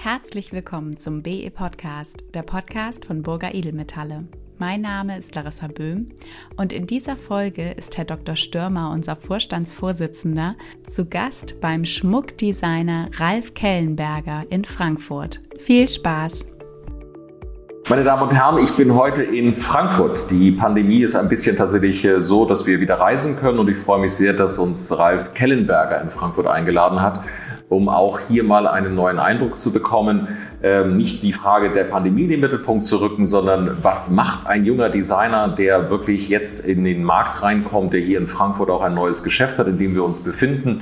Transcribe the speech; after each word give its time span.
Herzlich 0.00 0.52
willkommen 0.52 0.96
zum 0.96 1.24
BE 1.24 1.50
Podcast, 1.50 2.22
der 2.32 2.42
Podcast 2.42 3.04
von 3.06 3.24
Burger 3.24 3.52
Edelmetalle. 3.52 4.26
Mein 4.56 4.80
Name 4.80 5.18
ist 5.18 5.34
Larissa 5.34 5.66
Böhm 5.66 6.10
und 6.56 6.72
in 6.72 6.86
dieser 6.86 7.16
Folge 7.16 7.72
ist 7.72 7.98
Herr 7.98 8.04
Dr. 8.04 8.36
Stürmer, 8.36 8.92
unser 8.92 9.16
Vorstandsvorsitzender, 9.16 10.54
zu 10.84 11.08
Gast 11.08 11.60
beim 11.60 11.84
Schmuckdesigner 11.84 13.08
Ralf 13.16 13.54
Kellenberger 13.54 14.44
in 14.50 14.64
Frankfurt. 14.64 15.40
Viel 15.58 15.88
Spaß! 15.88 16.46
Meine 17.88 18.04
Damen 18.04 18.22
und 18.22 18.32
Herren, 18.32 18.62
ich 18.62 18.70
bin 18.74 18.94
heute 18.94 19.24
in 19.24 19.56
Frankfurt. 19.56 20.30
Die 20.30 20.52
Pandemie 20.52 21.02
ist 21.02 21.16
ein 21.16 21.28
bisschen 21.28 21.56
tatsächlich 21.56 22.04
äh, 22.04 22.20
so, 22.20 22.44
dass 22.44 22.66
wir 22.66 22.78
wieder 22.78 23.00
reisen 23.00 23.34
können 23.34 23.58
und 23.58 23.68
ich 23.68 23.76
freue 23.76 23.98
mich 23.98 24.12
sehr, 24.12 24.32
dass 24.32 24.58
uns 24.58 24.96
Ralf 24.96 25.34
Kellenberger 25.34 26.00
in 26.02 26.10
Frankfurt 26.10 26.46
eingeladen 26.46 27.02
hat 27.02 27.24
um 27.68 27.88
auch 27.88 28.18
hier 28.28 28.44
mal 28.44 28.66
einen 28.66 28.94
neuen 28.94 29.18
Eindruck 29.18 29.58
zu 29.58 29.72
bekommen, 29.72 30.28
ähm, 30.62 30.96
nicht 30.96 31.22
die 31.22 31.32
Frage 31.32 31.70
der 31.70 31.84
Pandemie 31.84 32.22
in 32.22 32.30
den 32.30 32.40
Mittelpunkt 32.40 32.86
zu 32.86 32.96
rücken, 32.96 33.26
sondern 33.26 33.76
was 33.82 34.10
macht 34.10 34.46
ein 34.46 34.64
junger 34.64 34.88
Designer, 34.88 35.48
der 35.48 35.90
wirklich 35.90 36.28
jetzt 36.28 36.60
in 36.60 36.84
den 36.84 37.04
Markt 37.04 37.42
reinkommt, 37.42 37.92
der 37.92 38.00
hier 38.00 38.18
in 38.18 38.26
Frankfurt 38.26 38.70
auch 38.70 38.82
ein 38.82 38.94
neues 38.94 39.22
Geschäft 39.22 39.58
hat, 39.58 39.66
in 39.68 39.78
dem 39.78 39.94
wir 39.94 40.02
uns 40.02 40.20
befinden. 40.20 40.80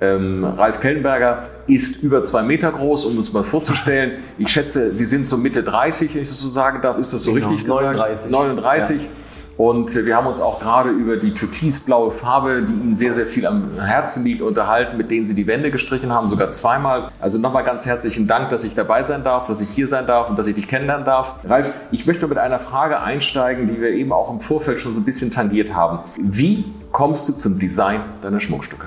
Ähm, 0.00 0.44
Ralf 0.44 0.80
Kellenberger 0.80 1.48
ist 1.66 2.02
über 2.02 2.24
zwei 2.24 2.42
Meter 2.42 2.72
groß, 2.72 3.06
um 3.06 3.16
uns 3.16 3.32
mal 3.32 3.44
vorzustellen. 3.44 4.12
Ich 4.36 4.48
schätze, 4.48 4.94
Sie 4.94 5.06
sind 5.06 5.28
so 5.28 5.36
Mitte 5.36 5.62
30, 5.62 6.14
wenn 6.14 6.22
ich 6.22 6.28
das 6.28 6.40
so 6.40 6.50
sagen 6.50 6.82
darf. 6.82 6.98
Ist 6.98 7.12
das 7.12 7.22
so 7.22 7.32
genau, 7.32 7.48
richtig 7.48 7.66
39. 7.66 8.12
gesagt? 8.12 8.32
39. 8.32 9.02
Ja. 9.02 9.08
Und 9.56 9.94
wir 9.94 10.16
haben 10.16 10.26
uns 10.26 10.40
auch 10.40 10.60
gerade 10.60 10.90
über 10.90 11.16
die 11.16 11.32
türkisblaue 11.32 12.10
Farbe, 12.10 12.62
die 12.62 12.72
Ihnen 12.72 12.94
sehr, 12.94 13.14
sehr 13.14 13.26
viel 13.26 13.46
am 13.46 13.78
Herzen 13.78 14.24
liegt, 14.24 14.42
unterhalten, 14.42 14.96
mit 14.96 15.10
denen 15.10 15.24
Sie 15.24 15.34
die 15.34 15.46
Wände 15.46 15.70
gestrichen 15.70 16.12
haben, 16.12 16.28
sogar 16.28 16.50
zweimal. 16.50 17.10
Also 17.20 17.38
nochmal 17.38 17.64
ganz 17.64 17.86
herzlichen 17.86 18.26
Dank, 18.26 18.50
dass 18.50 18.64
ich 18.64 18.74
dabei 18.74 19.02
sein 19.02 19.22
darf, 19.22 19.46
dass 19.46 19.60
ich 19.60 19.68
hier 19.68 19.86
sein 19.86 20.06
darf 20.06 20.28
und 20.28 20.38
dass 20.38 20.46
ich 20.46 20.54
dich 20.54 20.66
kennenlernen 20.66 21.06
darf. 21.06 21.38
Ralf, 21.48 21.72
ich 21.90 22.06
möchte 22.06 22.26
mit 22.26 22.38
einer 22.38 22.58
Frage 22.58 23.00
einsteigen, 23.00 23.68
die 23.68 23.80
wir 23.80 23.90
eben 23.90 24.12
auch 24.12 24.30
im 24.30 24.40
Vorfeld 24.40 24.80
schon 24.80 24.92
so 24.92 25.00
ein 25.00 25.04
bisschen 25.04 25.30
tangiert 25.30 25.74
haben. 25.74 26.00
Wie 26.16 26.64
kommst 26.90 27.28
du 27.28 27.32
zum 27.32 27.58
Design 27.58 28.00
deiner 28.22 28.40
Schmuckstücke? 28.40 28.86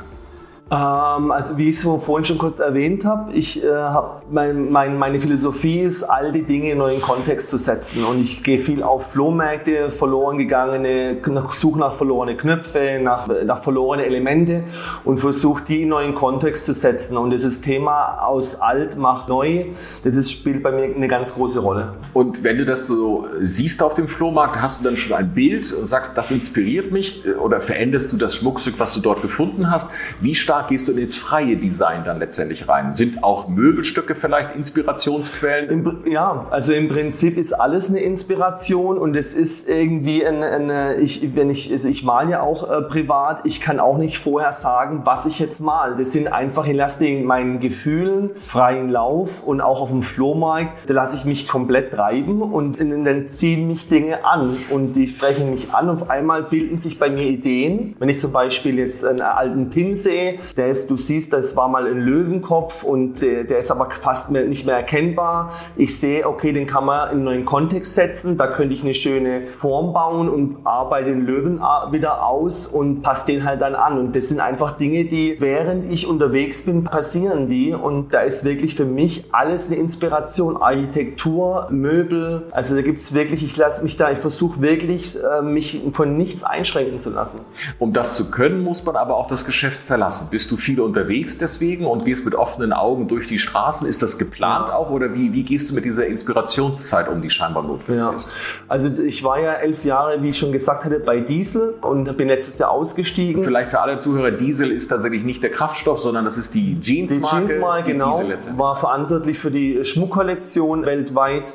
Ähm, 0.69 1.31
also 1.31 1.57
wie 1.57 1.69
ich 1.69 1.77
es 1.77 1.83
vorhin 1.83 2.25
schon 2.25 2.37
kurz 2.37 2.59
erwähnt 2.59 3.05
habe, 3.05 3.31
ich 3.31 3.63
äh, 3.63 3.71
habe 3.71 4.23
mein, 4.29 4.69
mein, 4.69 4.97
meine 4.97 5.19
Philosophie 5.19 5.79
ist, 5.79 6.03
all 6.03 6.33
die 6.33 6.43
Dinge 6.43 6.71
in 6.71 6.79
neuen 6.79 7.01
Kontext 7.01 7.49
zu 7.49 7.57
setzen 7.57 8.03
und 8.03 8.21
ich 8.21 8.43
gehe 8.43 8.59
viel 8.59 8.83
auf 8.83 9.11
Flohmärkte, 9.11 9.91
verloren 9.91 10.37
gegangene, 10.37 11.17
suche 11.51 11.79
nach 11.79 11.93
verlorene 11.93 12.35
Knöpfe, 12.35 12.99
nach, 13.01 13.29
nach 13.45 13.59
verlorene 13.59 14.05
Elemente 14.05 14.63
und 15.05 15.19
versuche 15.19 15.63
die 15.65 15.83
in 15.83 15.89
neuen 15.89 16.15
Kontext 16.15 16.65
zu 16.65 16.73
setzen 16.73 17.15
und 17.15 17.31
dieses 17.31 17.61
Thema 17.61 18.17
aus 18.21 18.59
alt 18.59 18.97
macht 18.97 19.29
neu, 19.29 19.65
das 20.03 20.17
ist, 20.17 20.31
spielt 20.31 20.63
bei 20.63 20.71
mir 20.71 20.93
eine 20.93 21.07
ganz 21.07 21.33
große 21.33 21.59
Rolle. 21.59 21.93
Und 22.11 22.43
wenn 22.43 22.57
du 22.57 22.65
das 22.65 22.87
so 22.87 23.27
siehst 23.39 23.81
auf 23.81 23.95
dem 23.95 24.09
Flohmarkt, 24.09 24.61
hast 24.61 24.81
du 24.81 24.83
dann 24.83 24.97
schon 24.97 25.15
ein 25.15 25.33
Bild 25.33 25.71
und 25.71 25.85
sagst, 25.85 26.17
das 26.17 26.29
inspiriert 26.31 26.91
mich 26.91 27.23
oder 27.39 27.61
veränderst 27.61 28.11
du 28.11 28.17
das 28.17 28.35
Schmuckstück, 28.35 28.75
was 28.79 28.93
du 28.93 28.99
dort 28.99 29.21
gefunden 29.21 29.71
hast? 29.71 29.89
Wie 30.19 30.35
stark 30.35 30.56
stark 30.57 30.69
gehst 30.69 30.87
du 30.87 30.93
ins 30.93 31.15
freie 31.15 31.55
Design 31.55 32.03
dann 32.03 32.19
letztendlich 32.19 32.67
rein? 32.67 32.93
Sind 32.93 33.23
auch 33.23 33.47
Möbelstücke 33.47 34.15
vielleicht 34.15 34.55
Inspirationsquellen? 34.55 35.69
Im, 35.69 36.11
ja, 36.11 36.47
also 36.49 36.73
im 36.73 36.89
Prinzip 36.89 37.37
ist 37.37 37.53
alles 37.53 37.89
eine 37.89 37.99
Inspiration 37.99 38.97
und 38.97 39.15
es 39.15 39.33
ist 39.33 39.69
irgendwie 39.69 40.25
eine, 40.25 40.47
eine 40.47 40.95
ich, 40.95 41.35
wenn 41.35 41.49
ich, 41.49 41.71
also 41.71 41.89
ich 41.89 42.03
male 42.03 42.31
ja 42.31 42.41
auch 42.41 42.69
äh, 42.69 42.81
privat, 42.81 43.41
ich 43.43 43.61
kann 43.61 43.79
auch 43.79 43.97
nicht 43.97 44.17
vorher 44.17 44.51
sagen, 44.51 45.01
was 45.03 45.25
ich 45.27 45.37
jetzt 45.37 45.59
mal. 45.59 45.95
Das 45.97 46.11
sind 46.11 46.27
einfach, 46.27 46.65
ich 46.65 46.75
lasse 46.75 47.03
den 47.03 47.25
meinen 47.25 47.59
Gefühlen 47.59 48.31
freien 48.45 48.89
Lauf 48.89 49.43
und 49.43 49.61
auch 49.61 49.81
auf 49.81 49.89
dem 49.89 50.01
Flohmarkt, 50.01 50.89
da 50.89 50.93
lasse 50.93 51.15
ich 51.15 51.25
mich 51.25 51.47
komplett 51.47 51.91
treiben 51.91 52.41
und 52.41 52.79
dann 52.79 53.29
ziehen 53.29 53.67
mich 53.67 53.89
Dinge 53.89 54.25
an 54.25 54.57
und 54.69 54.93
die 54.93 55.07
sprechen 55.07 55.51
mich 55.51 55.73
an 55.73 55.89
auf 55.89 56.09
einmal 56.09 56.43
bilden 56.43 56.79
sich 56.79 56.97
bei 56.97 57.09
mir 57.09 57.27
Ideen. 57.27 57.95
Wenn 57.99 58.09
ich 58.09 58.17
zum 58.17 58.31
Beispiel 58.31 58.79
jetzt 58.79 59.05
einen 59.05 59.21
alten 59.21 59.69
Pin 59.69 59.95
sehe, 59.95 60.39
der 60.55 60.67
ist, 60.67 60.89
du 60.89 60.97
siehst, 60.97 61.33
das 61.33 61.55
war 61.55 61.67
mal 61.67 61.85
ein 61.87 61.99
Löwenkopf 61.99 62.83
und 62.83 63.21
der, 63.21 63.43
der 63.43 63.59
ist 63.59 63.71
aber 63.71 63.89
fast 64.01 64.31
mehr, 64.31 64.45
nicht 64.45 64.65
mehr 64.65 64.75
erkennbar. 64.75 65.53
Ich 65.75 65.99
sehe, 65.99 66.27
okay, 66.27 66.53
den 66.53 66.67
kann 66.67 66.85
man 66.85 67.09
in 67.09 67.15
einen 67.15 67.23
neuen 67.23 67.45
Kontext 67.45 67.95
setzen. 67.95 68.37
Da 68.37 68.47
könnte 68.47 68.73
ich 68.73 68.83
eine 68.83 68.93
schöne 68.93 69.47
Form 69.57 69.93
bauen 69.93 70.29
und 70.29 70.57
arbeite 70.63 71.09
den 71.09 71.25
Löwen 71.25 71.61
wieder 71.91 72.25
aus 72.25 72.65
und 72.65 73.01
passe 73.01 73.27
den 73.27 73.43
halt 73.43 73.61
dann 73.61 73.75
an. 73.75 73.97
Und 73.97 74.15
das 74.15 74.29
sind 74.29 74.39
einfach 74.39 74.77
Dinge, 74.77 75.05
die 75.05 75.37
während 75.39 75.91
ich 75.91 76.07
unterwegs 76.07 76.65
bin, 76.65 76.83
passieren 76.83 77.49
die. 77.49 77.73
Und 77.73 78.13
da 78.13 78.21
ist 78.21 78.43
wirklich 78.43 78.75
für 78.75 78.85
mich 78.85 79.25
alles 79.31 79.67
eine 79.67 79.75
Inspiration. 79.75 80.57
Architektur, 80.57 81.67
Möbel. 81.69 82.47
Also 82.51 82.75
da 82.75 82.81
gibt 82.81 82.99
es 82.99 83.13
wirklich, 83.13 83.43
ich 83.43 83.55
lasse 83.57 83.83
mich 83.83 83.97
da, 83.97 84.11
ich 84.11 84.19
versuche 84.19 84.61
wirklich, 84.61 85.17
äh, 85.21 85.41
mich 85.41 85.81
von 85.93 86.17
nichts 86.17 86.43
einschränken 86.43 86.99
zu 86.99 87.09
lassen. 87.09 87.41
Um 87.79 87.93
das 87.93 88.15
zu 88.15 88.29
können, 88.31 88.61
muss 88.61 88.85
man 88.85 88.95
aber 88.95 89.17
auch 89.17 89.27
das 89.27 89.45
Geschäft 89.45 89.81
verlassen. 89.81 90.29
Bist 90.37 90.51
du 90.51 90.55
viel 90.55 90.79
unterwegs 90.79 91.39
deswegen 91.39 91.87
und 91.87 92.05
gehst 92.05 92.23
mit 92.23 92.35
offenen 92.35 92.71
Augen 92.71 93.07
durch 93.07 93.25
die 93.25 93.39
Straßen? 93.39 93.87
Ist 93.87 94.03
das 94.03 94.19
geplant 94.19 94.71
auch 94.71 94.91
oder 94.91 95.15
wie, 95.15 95.33
wie 95.33 95.41
gehst 95.41 95.71
du 95.71 95.73
mit 95.73 95.83
dieser 95.83 96.05
Inspirationszeit 96.05 97.09
um, 97.09 97.23
die 97.23 97.31
scheinbar 97.31 97.63
notwendig 97.63 98.05
ja. 98.05 98.11
ist? 98.11 98.29
Also 98.67 99.01
ich 99.01 99.23
war 99.23 99.39
ja 99.39 99.53
elf 99.53 99.83
Jahre, 99.83 100.21
wie 100.21 100.29
ich 100.29 100.37
schon 100.37 100.51
gesagt 100.51 100.85
hatte, 100.85 100.99
bei 100.99 101.21
Diesel 101.21 101.73
und 101.81 102.15
bin 102.17 102.27
letztes 102.27 102.59
Jahr 102.59 102.69
ausgestiegen. 102.69 103.43
Vielleicht 103.43 103.71
für 103.71 103.79
alle 103.79 103.97
Zuhörer, 103.97 104.29
Diesel 104.29 104.71
ist 104.71 104.89
tatsächlich 104.89 105.23
nicht 105.23 105.41
der 105.41 105.49
Kraftstoff, 105.49 106.01
sondern 106.01 106.23
das 106.23 106.37
ist 106.37 106.53
die 106.53 106.77
Jeansmarke. 106.81 107.47
Die 107.47 107.53
Jeansmarke, 107.53 107.91
genau. 107.93 108.21
War 108.57 108.75
verantwortlich 108.75 109.39
für 109.39 109.49
die 109.49 109.83
Schmuckkollektion 109.83 110.85
weltweit 110.85 111.51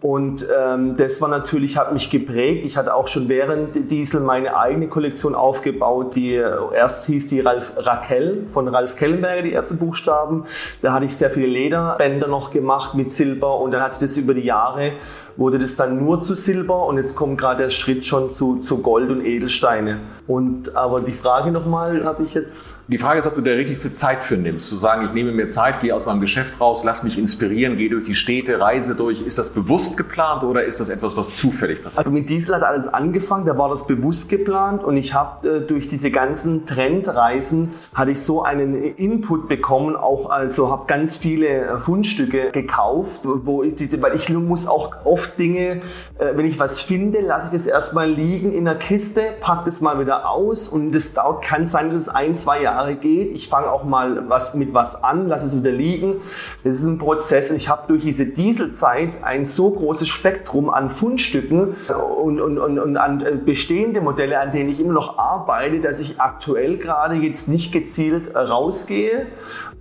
und 0.00 0.46
ähm, 0.56 0.96
das 0.96 1.20
war 1.20 1.28
natürlich, 1.28 1.76
hat 1.76 1.92
mich 1.92 2.10
geprägt. 2.10 2.64
Ich 2.64 2.76
hatte 2.76 2.94
auch 2.94 3.08
schon 3.08 3.28
während 3.28 3.90
Diesel 3.90 4.20
meine 4.20 4.56
eigene 4.56 4.86
Kollektion 4.86 5.34
aufgebaut, 5.34 6.14
die 6.14 6.36
äh, 6.36 6.52
erst 6.76 7.06
hieß 7.06 7.28
die 7.28 7.40
Ralf 7.40 7.72
Raquel 7.76 8.19
Kell 8.20 8.36
von 8.48 8.68
Ralf 8.68 8.96
Kellenberger, 8.96 9.42
die 9.42 9.52
ersten 9.52 9.78
Buchstaben. 9.78 10.44
Da 10.82 10.92
hatte 10.92 11.06
ich 11.06 11.16
sehr 11.16 11.30
viele 11.30 11.46
Lederbänder 11.46 12.28
noch 12.28 12.50
gemacht 12.50 12.94
mit 12.94 13.10
Silber 13.10 13.58
und 13.58 13.70
dann 13.72 13.82
hat 13.82 13.94
sich 13.94 14.00
das 14.02 14.16
über 14.16 14.34
die 14.34 14.42
Jahre 14.42 14.92
wurde 15.40 15.58
das 15.58 15.74
dann 15.74 16.04
nur 16.04 16.20
zu 16.20 16.34
Silber 16.34 16.86
und 16.86 16.98
jetzt 16.98 17.16
kommt 17.16 17.38
gerade 17.38 17.64
der 17.64 17.70
Schritt 17.70 18.04
schon 18.04 18.30
zu, 18.30 18.58
zu 18.58 18.78
Gold 18.78 19.10
und 19.10 19.24
Edelsteine. 19.24 20.00
Und 20.26 20.76
aber 20.76 21.00
die 21.00 21.12
Frage 21.12 21.50
nochmal 21.50 22.04
habe 22.04 22.22
ich 22.22 22.34
jetzt. 22.34 22.74
Die 22.88 22.98
Frage 22.98 23.20
ist, 23.20 23.26
ob 23.26 23.34
du 23.34 23.40
da 23.40 23.50
richtig 23.52 23.78
viel 23.78 23.92
Zeit 23.92 24.22
für 24.22 24.36
nimmst. 24.36 24.68
Zu 24.68 24.76
sagen, 24.76 25.06
ich 25.06 25.12
nehme 25.12 25.32
mir 25.32 25.48
Zeit, 25.48 25.80
gehe 25.80 25.94
aus 25.94 26.06
meinem 26.06 26.20
Geschäft 26.20 26.60
raus, 26.60 26.84
lass 26.84 27.02
mich 27.02 27.18
inspirieren, 27.18 27.76
gehe 27.76 27.88
durch 27.88 28.04
die 28.04 28.14
Städte, 28.14 28.60
reise 28.60 28.94
durch. 28.94 29.22
Ist 29.22 29.38
das 29.38 29.48
bewusst 29.50 29.96
geplant 29.96 30.44
oder 30.44 30.64
ist 30.64 30.78
das 30.78 30.88
etwas, 30.88 31.16
was 31.16 31.34
zufällig 31.34 31.82
passiert? 31.82 31.98
Also 31.98 32.10
mit 32.10 32.28
Diesel 32.28 32.54
hat 32.54 32.62
alles 32.62 32.86
angefangen, 32.86 33.46
da 33.46 33.56
war 33.56 33.70
das 33.70 33.86
bewusst 33.86 34.28
geplant 34.28 34.84
und 34.84 34.96
ich 34.96 35.14
habe 35.14 35.48
äh, 35.48 35.60
durch 35.60 35.88
diese 35.88 36.10
ganzen 36.10 36.66
Trendreisen 36.66 37.72
hatte 37.94 38.09
ich 38.10 38.20
so 38.22 38.42
einen 38.42 38.82
Input 38.96 39.48
bekommen, 39.48 39.96
auch 39.96 40.30
also 40.30 40.70
habe 40.70 40.86
ganz 40.86 41.16
viele 41.16 41.78
Fundstücke 41.78 42.50
gekauft, 42.50 43.22
wo 43.24 43.62
ich, 43.62 43.74
weil 44.02 44.16
ich 44.16 44.28
muss 44.30 44.66
auch 44.66 45.04
oft 45.04 45.38
Dinge, 45.38 45.82
äh, 46.18 46.36
wenn 46.36 46.46
ich 46.46 46.58
was 46.58 46.80
finde, 46.80 47.20
lasse 47.20 47.46
ich 47.46 47.52
das 47.52 47.66
erstmal 47.66 48.10
liegen 48.10 48.52
in 48.52 48.64
der 48.64 48.76
Kiste, 48.76 49.22
packe 49.40 49.66
das 49.66 49.80
mal 49.80 50.00
wieder 50.00 50.28
aus 50.28 50.68
und 50.68 50.92
das 50.92 51.14
dauert, 51.14 51.42
kann 51.42 51.66
sein, 51.66 51.86
dass 51.86 51.96
es 51.96 52.08
ein, 52.08 52.34
zwei 52.34 52.62
Jahre 52.62 52.94
geht. 52.96 53.34
Ich 53.34 53.48
fange 53.48 53.70
auch 53.70 53.84
mal 53.84 54.28
was 54.28 54.54
mit 54.54 54.74
was 54.74 55.02
an, 55.02 55.28
lasse 55.28 55.46
es 55.46 55.56
wieder 55.56 55.72
liegen. 55.72 56.16
Das 56.64 56.76
ist 56.76 56.84
ein 56.84 56.98
Prozess 56.98 57.50
und 57.50 57.56
ich 57.56 57.68
habe 57.68 57.82
durch 57.88 58.02
diese 58.02 58.26
Dieselzeit 58.26 59.10
ein 59.22 59.44
so 59.44 59.70
großes 59.70 60.08
Spektrum 60.08 60.70
an 60.70 60.90
Fundstücken 60.90 61.74
und, 62.22 62.40
und, 62.40 62.58
und, 62.58 62.78
und 62.78 62.96
an 62.96 63.20
äh, 63.20 63.36
bestehende 63.36 64.00
Modelle, 64.00 64.40
an 64.40 64.52
denen 64.52 64.70
ich 64.70 64.80
immer 64.80 64.92
noch 64.92 65.18
arbeite, 65.18 65.80
dass 65.80 66.00
ich 66.00 66.20
aktuell 66.20 66.78
gerade 66.78 67.14
jetzt 67.14 67.48
nicht 67.48 67.72
gezielt 67.72 67.99
rausgehe 68.34 69.26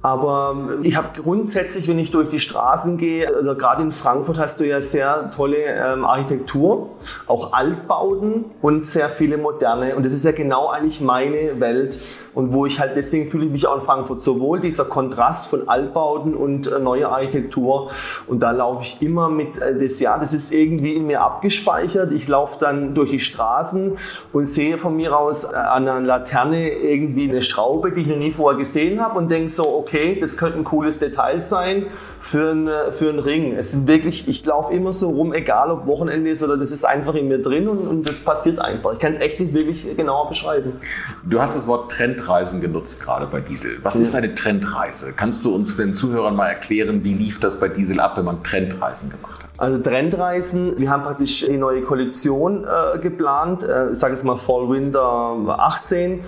aber 0.02 0.80
ich 0.82 0.96
habe 0.96 1.22
grundsätzlich, 1.22 1.88
wenn 1.90 2.00
ich 2.00 2.12
durch 2.12 2.30
die 2.30 2.40
Straßen 2.40 2.98
gehe, 2.98 3.28
also 3.36 3.54
gerade 3.56 3.82
in 3.84 3.92
Frankfurt 3.92 4.38
hast 4.38 4.60
du 4.62 4.66
ja 4.66 4.80
sehr 4.80 5.30
tolle 5.36 5.58
ähm, 5.58 6.06
Architektur, 6.06 6.92
auch 7.28 7.52
Altbauten 7.52 8.46
und 8.62 8.88
sehr 8.88 9.10
viele 9.10 9.38
moderne. 9.38 9.98
Und 9.98 10.06
das 10.06 10.14
ist 10.14 10.24
ja 10.24 10.32
genau 10.32 10.70
eigentlich 10.70 11.02
meine 11.02 11.60
Welt. 11.60 11.98
Und 12.40 12.54
wo 12.54 12.66
ich 12.66 12.80
halt, 12.80 12.96
deswegen 12.96 13.30
fühle 13.30 13.48
ich 13.48 13.52
mich 13.52 13.68
auch 13.68 13.76
in 13.76 13.82
Frankfurt 13.82 14.22
sowohl 14.22 14.62
dieser 14.62 14.86
Kontrast 14.86 15.50
von 15.50 15.68
Altbauten 15.68 16.36
und 16.36 16.72
äh, 16.72 16.80
neuer 16.80 17.10
Architektur. 17.10 17.92
Und 18.28 18.40
da 18.40 18.52
laufe 18.52 18.84
ich 18.84 19.02
immer 19.02 19.28
mit, 19.28 19.58
äh, 19.58 19.78
das 19.78 20.00
ja, 20.00 20.18
das 20.18 20.34
ist 20.34 20.54
irgendwie 20.54 20.94
in 20.94 21.06
mir 21.06 21.20
abgespeichert. 21.20 22.14
Ich 22.14 22.30
laufe 22.30 22.58
dann 22.58 22.96
durch 22.96 23.12
die 23.12 23.20
Straßen 23.20 23.98
und 24.32 24.46
sehe 24.46 24.78
von 24.78 24.96
mir 24.96 25.20
aus 25.20 25.44
äh, 25.44 25.54
an 25.54 25.86
einer 25.90 26.00
Laterne 26.00 26.70
irgendwie 26.70 27.30
eine 27.30 27.42
Schraube, 27.42 27.92
die 27.92 28.06
noch 28.06 28.16
nie 28.16 28.32
vorher 28.32 28.58
gesehen 28.58 29.02
habe 29.02 29.18
und 29.18 29.30
denke 29.30 29.50
so, 29.50 29.76
okay, 29.76 30.18
das 30.18 30.38
könnte 30.38 30.60
ein 30.60 30.64
cooles 30.64 30.98
Detail 30.98 31.42
sein 31.42 31.88
für, 32.22 32.52
ein, 32.52 32.70
für 32.92 33.10
einen 33.10 33.20
Ring. 33.20 33.56
Es 33.58 33.72
sind 33.72 33.86
wirklich, 33.86 34.30
ich 34.30 34.46
laufe 34.46 34.74
immer 34.74 34.94
so 34.94 35.10
rum, 35.10 35.34
egal 35.34 35.72
ob 35.72 35.88
Wochenende 35.88 36.30
ist 36.30 36.42
oder 36.42 36.56
das 36.56 36.72
ist 36.72 36.86
einfach 36.86 37.16
in 37.16 37.28
mir 37.28 37.42
drin 37.42 37.68
und, 37.68 37.86
und 37.86 38.08
das 38.08 38.22
passiert 38.22 38.60
einfach. 38.60 38.94
Ich 38.94 39.00
kann 39.00 39.12
es 39.12 39.20
echt 39.20 39.42
nicht 39.42 39.54
wirklich 39.54 39.98
genauer 39.98 40.30
beschreiben. 40.30 40.80
Du 41.24 41.42
hast 41.42 41.58
das 41.58 41.68
Wort 41.68 41.92
Trendreisen 42.30 42.62
genutzt 42.62 43.02
gerade 43.02 43.26
bei 43.26 43.42
Diesel. 43.42 43.80
Was 43.82 43.96
ist 43.96 44.14
eine 44.14 44.36
Trendreise? 44.36 45.14
Kannst 45.16 45.44
du 45.44 45.56
uns 45.56 45.78
den 45.78 45.96
Zuhörern 45.96 46.36
mal 46.36 46.48
erklären, 46.48 47.04
wie 47.04 47.14
lief 47.14 47.40
das 47.40 47.60
bei 47.60 47.68
Diesel 47.68 48.00
ab, 48.00 48.18
wenn 48.18 48.26
man 48.26 48.44
Trendreisen 48.44 49.10
gemacht 49.10 49.44
hat? 49.44 49.49
Also 49.60 49.78
Trendreisen, 49.78 50.78
wir 50.78 50.90
haben 50.90 51.04
praktisch 51.04 51.46
die 51.46 51.58
neue 51.58 51.82
Kollektion 51.82 52.64
äh, 52.64 52.98
geplant, 53.00 53.64
äh, 53.64 53.92
ich 53.92 53.98
sage 53.98 54.14
jetzt 54.14 54.24
mal 54.24 54.38
Fall 54.38 54.70
Winter 54.70 55.36
18, 55.48 56.24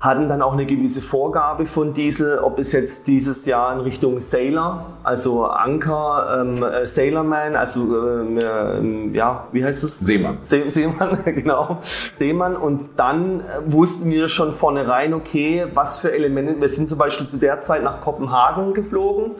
hatten 0.00 0.28
dann 0.28 0.42
auch 0.42 0.52
eine 0.52 0.66
gewisse 0.66 1.00
Vorgabe 1.00 1.64
von 1.64 1.94
Diesel, 1.94 2.38
ob 2.38 2.58
es 2.58 2.72
jetzt 2.72 3.06
dieses 3.06 3.46
Jahr 3.46 3.72
in 3.72 3.80
Richtung 3.80 4.20
Sailor, 4.20 4.98
also 5.02 5.46
Anker, 5.46 6.42
ähm, 6.42 6.62
äh, 6.62 6.84
Sailorman, 6.84 7.56
also 7.56 7.80
ähm, 7.80 8.36
äh, 8.36 9.16
ja, 9.16 9.48
wie 9.52 9.64
heißt 9.64 9.82
das? 9.82 10.00
Seemann. 10.00 10.40
See 10.42 10.68
Seemann, 10.68 11.20
genau, 11.24 11.78
Seemann. 12.18 12.54
Und 12.54 12.90
dann 12.96 13.40
äh, 13.40 13.44
wussten 13.64 14.10
wir 14.10 14.28
schon 14.28 14.52
vornherein, 14.52 15.14
okay, 15.14 15.64
was 15.72 15.98
für 15.98 16.12
Elemente, 16.12 16.60
wir 16.60 16.68
sind 16.68 16.86
zum 16.86 16.98
Beispiel 16.98 17.26
zu 17.26 17.38
der 17.38 17.62
Zeit 17.62 17.82
nach 17.82 18.02
Kopenhagen 18.02 18.74
geflogen 18.74 19.30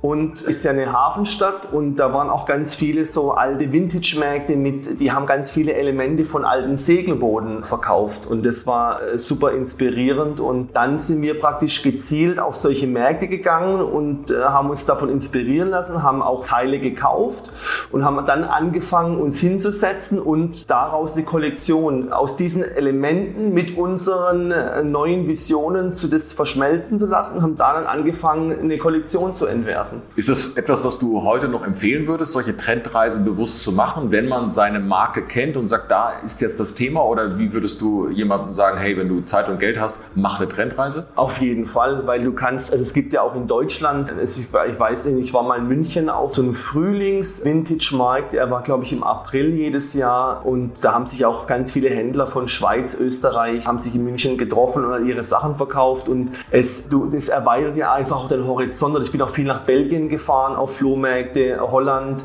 und 0.00 0.42
ist 0.42 0.64
ja 0.64 0.72
eine 0.72 0.92
Hafenstadt 0.92 1.72
und 1.72 1.94
da 1.94 2.12
waren 2.12 2.28
auch 2.28 2.44
ganz 2.44 2.71
viele 2.74 3.06
so 3.06 3.32
alte 3.32 3.72
Vintage-Märkte 3.72 4.56
mit, 4.56 5.00
die 5.00 5.12
haben 5.12 5.26
ganz 5.26 5.50
viele 5.50 5.74
Elemente 5.74 6.24
von 6.24 6.44
alten 6.44 6.78
Segelbooten 6.78 7.64
verkauft 7.64 8.26
und 8.26 8.44
das 8.44 8.66
war 8.66 9.02
äh, 9.02 9.18
super 9.18 9.52
inspirierend 9.52 10.40
und 10.40 10.74
dann 10.74 10.98
sind 10.98 11.22
wir 11.22 11.38
praktisch 11.38 11.82
gezielt 11.82 12.38
auf 12.38 12.56
solche 12.56 12.86
Märkte 12.86 13.28
gegangen 13.28 13.82
und 13.82 14.30
äh, 14.30 14.42
haben 14.44 14.70
uns 14.70 14.86
davon 14.86 15.08
inspirieren 15.08 15.70
lassen, 15.70 16.02
haben 16.02 16.22
auch 16.22 16.46
Teile 16.46 16.78
gekauft 16.78 17.52
und 17.90 18.04
haben 18.04 18.24
dann 18.26 18.44
angefangen, 18.44 19.20
uns 19.20 19.40
hinzusetzen 19.40 20.18
und 20.18 20.70
daraus 20.70 21.14
eine 21.14 21.24
Kollektion 21.24 22.12
aus 22.12 22.36
diesen 22.36 22.62
Elementen 22.62 23.52
mit 23.54 23.76
unseren 23.76 24.50
äh, 24.50 24.82
neuen 24.82 25.28
Visionen 25.28 25.92
zu 25.94 26.08
das 26.08 26.32
verschmelzen 26.32 26.98
zu 26.98 27.06
lassen, 27.06 27.42
haben 27.42 27.56
dann 27.56 27.86
angefangen, 27.86 28.58
eine 28.58 28.78
Kollektion 28.78 29.34
zu 29.34 29.46
entwerfen. 29.46 30.02
Ist 30.16 30.28
das 30.28 30.56
etwas, 30.56 30.84
was 30.84 30.98
du 30.98 31.22
heute 31.22 31.48
noch 31.48 31.64
empfehlen 31.64 32.06
würdest, 32.06 32.32
solche 32.32 32.52
Trendreisen 32.62 33.24
bewusst 33.24 33.62
zu 33.62 33.72
machen, 33.72 34.10
wenn 34.10 34.28
man 34.28 34.50
seine 34.50 34.80
Marke 34.80 35.22
kennt 35.22 35.56
und 35.56 35.66
sagt, 35.68 35.90
da 35.90 36.20
ist 36.24 36.40
jetzt 36.40 36.60
das 36.60 36.74
Thema? 36.74 37.04
Oder 37.04 37.38
wie 37.38 37.52
würdest 37.52 37.80
du 37.80 38.08
jemandem 38.08 38.52
sagen, 38.52 38.78
hey, 38.78 38.96
wenn 38.96 39.08
du 39.08 39.20
Zeit 39.22 39.48
und 39.48 39.58
Geld 39.58 39.80
hast, 39.80 39.98
mach 40.14 40.38
eine 40.38 40.48
Trendreise? 40.48 41.08
Auf 41.16 41.38
jeden 41.38 41.66
Fall, 41.66 42.06
weil 42.06 42.22
du 42.22 42.32
kannst, 42.32 42.72
also 42.72 42.82
es 42.82 42.92
gibt 42.92 43.12
ja 43.12 43.22
auch 43.22 43.34
in 43.34 43.48
Deutschland, 43.48 44.12
ich 44.22 44.52
weiß 44.52 45.06
nicht, 45.06 45.26
ich 45.26 45.34
war 45.34 45.42
mal 45.42 45.58
in 45.58 45.66
München 45.66 46.08
auf 46.08 46.34
so 46.34 46.42
einem 46.42 46.54
Frühlings-Vintage-Markt, 46.54 48.32
der 48.32 48.50
war, 48.50 48.62
glaube 48.62 48.84
ich, 48.84 48.92
im 48.92 49.02
April 49.02 49.54
jedes 49.54 49.94
Jahr 49.94 50.46
und 50.46 50.84
da 50.84 50.92
haben 50.92 51.06
sich 51.06 51.24
auch 51.24 51.46
ganz 51.46 51.72
viele 51.72 51.90
Händler 51.90 52.26
von 52.26 52.48
Schweiz, 52.48 52.98
Österreich, 52.98 53.66
haben 53.66 53.78
sich 53.78 53.94
in 53.94 54.04
München 54.04 54.38
getroffen 54.38 54.84
und 54.84 55.06
ihre 55.06 55.22
Sachen 55.22 55.56
verkauft 55.56 56.08
und 56.08 56.32
es, 56.50 56.88
du, 56.88 57.06
das 57.06 57.28
erweitert 57.28 57.76
ja 57.76 57.92
einfach 57.92 58.16
auch 58.16 58.28
den 58.28 58.46
Horizont. 58.46 58.96
Und 58.96 59.02
ich 59.02 59.12
bin 59.12 59.20
auch 59.22 59.30
viel 59.30 59.46
nach 59.46 59.62
Belgien 59.62 60.08
gefahren 60.08 60.54
auf 60.54 60.76
Flohmärkte, 60.76 61.58
Holland 61.60 62.24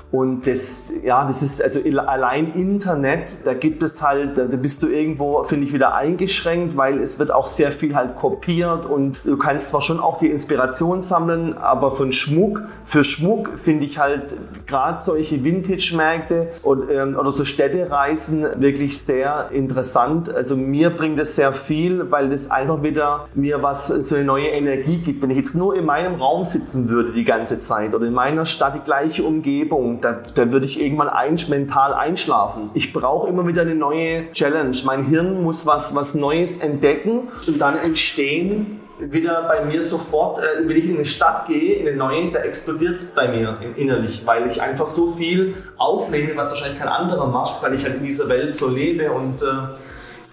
und 0.11 0.45
das, 0.45 0.91
ja, 1.03 1.25
das 1.25 1.41
ist 1.41 1.63
also 1.63 1.79
allein 2.05 2.53
Internet, 2.53 3.45
da 3.45 3.53
gibt 3.53 3.81
es 3.81 4.01
halt, 4.01 4.37
da 4.37 4.43
bist 4.43 4.83
du 4.83 4.87
irgendwo, 4.87 5.41
finde 5.43 5.65
ich, 5.65 5.73
wieder 5.73 5.95
eingeschränkt, 5.95 6.75
weil 6.75 6.99
es 6.99 7.17
wird 7.17 7.31
auch 7.31 7.47
sehr 7.47 7.71
viel 7.71 7.95
halt 7.95 8.17
kopiert 8.17 8.85
und 8.85 9.21
du 9.23 9.37
kannst 9.37 9.69
zwar 9.69 9.81
schon 9.81 10.01
auch 10.01 10.17
die 10.19 10.27
Inspiration 10.27 11.01
sammeln, 11.01 11.57
aber 11.57 11.91
von 11.91 12.11
Schmuck, 12.11 12.63
für 12.83 13.05
Schmuck 13.05 13.57
finde 13.57 13.85
ich 13.85 13.99
halt 13.99 14.35
gerade 14.67 14.99
solche 14.99 15.45
Vintage-Märkte 15.45 16.49
ähm, 16.91 17.15
oder 17.17 17.31
so 17.31 17.45
Städtereisen 17.45 18.45
wirklich 18.61 18.97
sehr 19.01 19.49
interessant. 19.51 20.29
Also 20.29 20.57
mir 20.57 20.89
bringt 20.89 21.19
es 21.19 21.37
sehr 21.37 21.53
viel, 21.53 22.11
weil 22.11 22.29
das 22.29 22.51
einfach 22.51 22.83
wieder 22.83 23.27
mir 23.33 23.63
was, 23.63 23.87
so 23.87 24.15
eine 24.15 24.25
neue 24.25 24.47
Energie 24.47 24.97
gibt. 24.97 25.21
Wenn 25.21 25.29
ich 25.29 25.37
jetzt 25.37 25.55
nur 25.55 25.73
in 25.73 25.85
meinem 25.85 26.15
Raum 26.15 26.43
sitzen 26.43 26.89
würde 26.89 27.13
die 27.13 27.23
ganze 27.23 27.59
Zeit 27.59 27.95
oder 27.95 28.07
in 28.07 28.13
meiner 28.13 28.43
Stadt 28.43 28.75
die 28.75 28.83
gleiche 28.83 29.23
Umgebung, 29.23 30.00
da, 30.01 30.21
da 30.35 30.51
würde 30.51 30.65
ich 30.65 30.81
irgendwann 30.81 31.09
ein, 31.09 31.37
mental 31.49 31.93
einschlafen. 31.93 32.69
Ich 32.73 32.93
brauche 32.93 33.29
immer 33.29 33.47
wieder 33.47 33.61
eine 33.61 33.75
neue 33.75 34.31
Challenge. 34.31 34.75
Mein 34.85 35.05
Hirn 35.05 35.43
muss 35.43 35.65
was, 35.65 35.95
was 35.95 36.13
Neues 36.13 36.57
entdecken 36.57 37.29
und 37.47 37.59
dann 37.59 37.77
entstehen 37.77 38.81
wieder 38.99 39.43
bei 39.47 39.65
mir 39.65 39.81
sofort, 39.81 40.39
äh, 40.39 40.67
wenn 40.67 40.77
ich 40.77 40.85
in 40.85 40.95
eine 40.95 41.05
Stadt 41.05 41.47
gehe, 41.47 41.75
in 41.75 41.87
eine 41.87 41.97
neue, 41.97 42.31
da 42.31 42.39
explodiert 42.39 43.15
bei 43.15 43.27
mir 43.27 43.57
innerlich, 43.75 44.21
weil 44.25 44.47
ich 44.47 44.61
einfach 44.61 44.85
so 44.85 45.13
viel 45.13 45.55
aufnehme, 45.77 46.35
was 46.35 46.49
wahrscheinlich 46.49 46.79
kein 46.79 46.87
anderer 46.87 47.27
macht, 47.27 47.63
weil 47.63 47.73
ich 47.73 47.83
halt 47.83 47.95
in 47.97 48.03
dieser 48.03 48.29
Welt 48.29 48.55
so 48.55 48.69
lebe 48.69 49.11
und 49.11 49.41
äh, 49.41 49.45